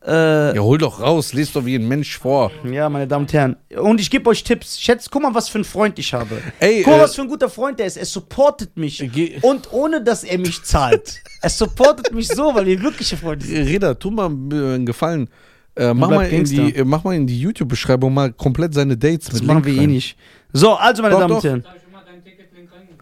[0.06, 2.50] Äh, Ja, hol doch raus, lest doch wie ein Mensch vor.
[2.64, 3.56] ja, meine Damen und Herren.
[3.76, 4.80] Und ich gebe euch Tipps.
[4.80, 6.42] Schätzt, guck mal, was für ein Freund ich habe.
[6.58, 7.96] Ey, guck mal, äh, was für ein guter Freund er ist.
[7.96, 8.98] Er supportet mich.
[9.12, 11.20] Geh- Und ohne, dass er mich zahlt.
[11.40, 13.66] er supportet mich so, weil wir wirkliche Freunde sind.
[13.66, 15.28] Reda, tu mal äh, einen Gefallen.
[15.76, 16.78] Äh, mach, mal in die, Gangster.
[16.80, 19.74] äh, mach mal in die YouTube-Beschreibung mal komplett seine Dates Das mit machen Link wir
[19.74, 19.90] eh rein.
[19.90, 20.16] nicht.
[20.52, 21.64] So, also, meine Doch, Damen und Herren.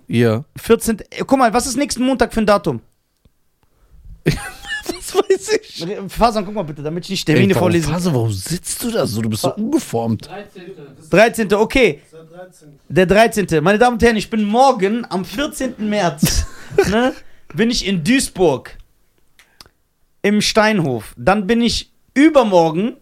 [0.07, 0.45] Ja.
[0.57, 0.99] 14.
[1.01, 2.81] Äh, guck mal, was ist nächsten Montag für ein Datum?
[4.97, 5.87] Was weiß ich?
[6.09, 7.89] Fasan, guck mal bitte, damit ich nicht Termine Ey, warum, vorlese.
[7.89, 9.23] Phase, warum sitzt du da so?
[9.23, 10.27] Du bist so ungeformt.
[10.27, 10.63] 13.
[11.11, 11.55] 13.
[11.55, 12.03] Okay.
[12.11, 12.79] Seit 13.
[12.89, 13.65] Der 13.
[13.65, 15.75] Meine Damen und Herren, ich bin morgen am 14.
[15.89, 16.47] März,
[16.91, 17.15] ne,
[17.55, 18.77] bin ich in Duisburg
[20.23, 21.15] im Steinhof.
[21.17, 22.97] Dann bin ich übermorgen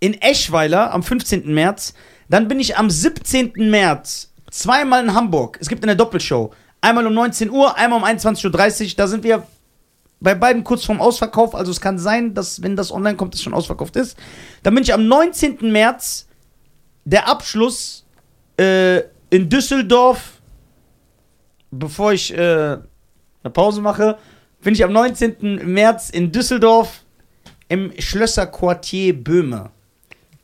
[0.00, 1.52] in Eschweiler am 15.
[1.52, 1.94] März.
[2.28, 3.52] Dann bin ich am 17.
[3.56, 5.58] März zweimal in Hamburg.
[5.60, 6.52] Es gibt eine Doppelshow.
[6.80, 8.92] Einmal um 19 Uhr, einmal um 21.30 Uhr.
[8.96, 9.46] Da sind wir
[10.20, 11.54] bei beiden kurz vorm Ausverkauf.
[11.54, 14.16] Also es kann sein, dass, wenn das online kommt, es schon ausverkauft ist.
[14.62, 15.70] Dann bin ich am 19.
[15.70, 16.26] März
[17.04, 18.04] der Abschluss
[18.58, 18.98] äh,
[19.30, 20.40] in Düsseldorf,
[21.70, 24.18] bevor ich äh, eine Pause mache,
[24.62, 25.72] bin ich am 19.
[25.72, 27.04] März in Düsseldorf
[27.68, 29.70] im Schlösserquartier Böhme.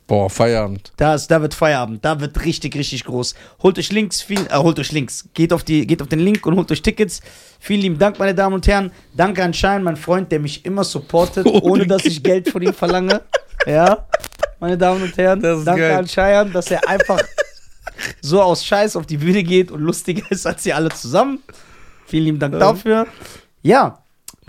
[0.06, 0.92] Boah, Feierabend.
[0.98, 3.34] Da, ist, da wird Feierabend, da wird richtig, richtig groß.
[3.62, 5.26] Holt euch Links, viel, äh, holt euch Links.
[5.32, 7.22] Geht auf, die, geht auf den Link und holt euch Tickets.
[7.58, 8.90] Vielen lieben Dank, meine Damen und Herren.
[9.14, 12.60] Danke an Schein, mein Freund, der mich immer supportet, Ohne ohne dass ich Geld von
[12.60, 13.22] ihm verlange.
[13.66, 14.06] Ja,
[14.60, 15.40] meine Damen und Herren.
[15.40, 15.96] Das ist Danke geil.
[15.96, 17.22] an Scheiern, dass er einfach
[18.20, 21.42] so aus Scheiß auf die Bühne geht und lustiger ist als sie alle zusammen.
[22.06, 23.06] Vielen lieben Dank dafür.
[23.62, 24.02] Ja,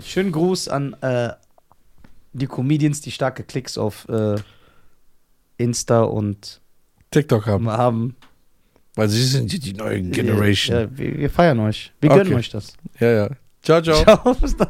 [0.04, 1.30] schönen Gruß an äh,
[2.34, 4.36] die Comedians, die starke Klicks auf äh,
[5.58, 6.60] Insta und
[7.10, 7.68] TikTok haben.
[7.68, 8.16] haben.
[8.94, 10.76] Weil sie sind die, die neue Generation.
[10.76, 11.92] Ja, wir, wir feiern euch.
[12.00, 12.20] Wir Okay.
[12.20, 12.74] gönnen euch das.
[12.98, 13.30] Ja, ja.
[13.62, 14.02] Ciao, ciao.
[14.02, 14.68] Ciao, bis dann.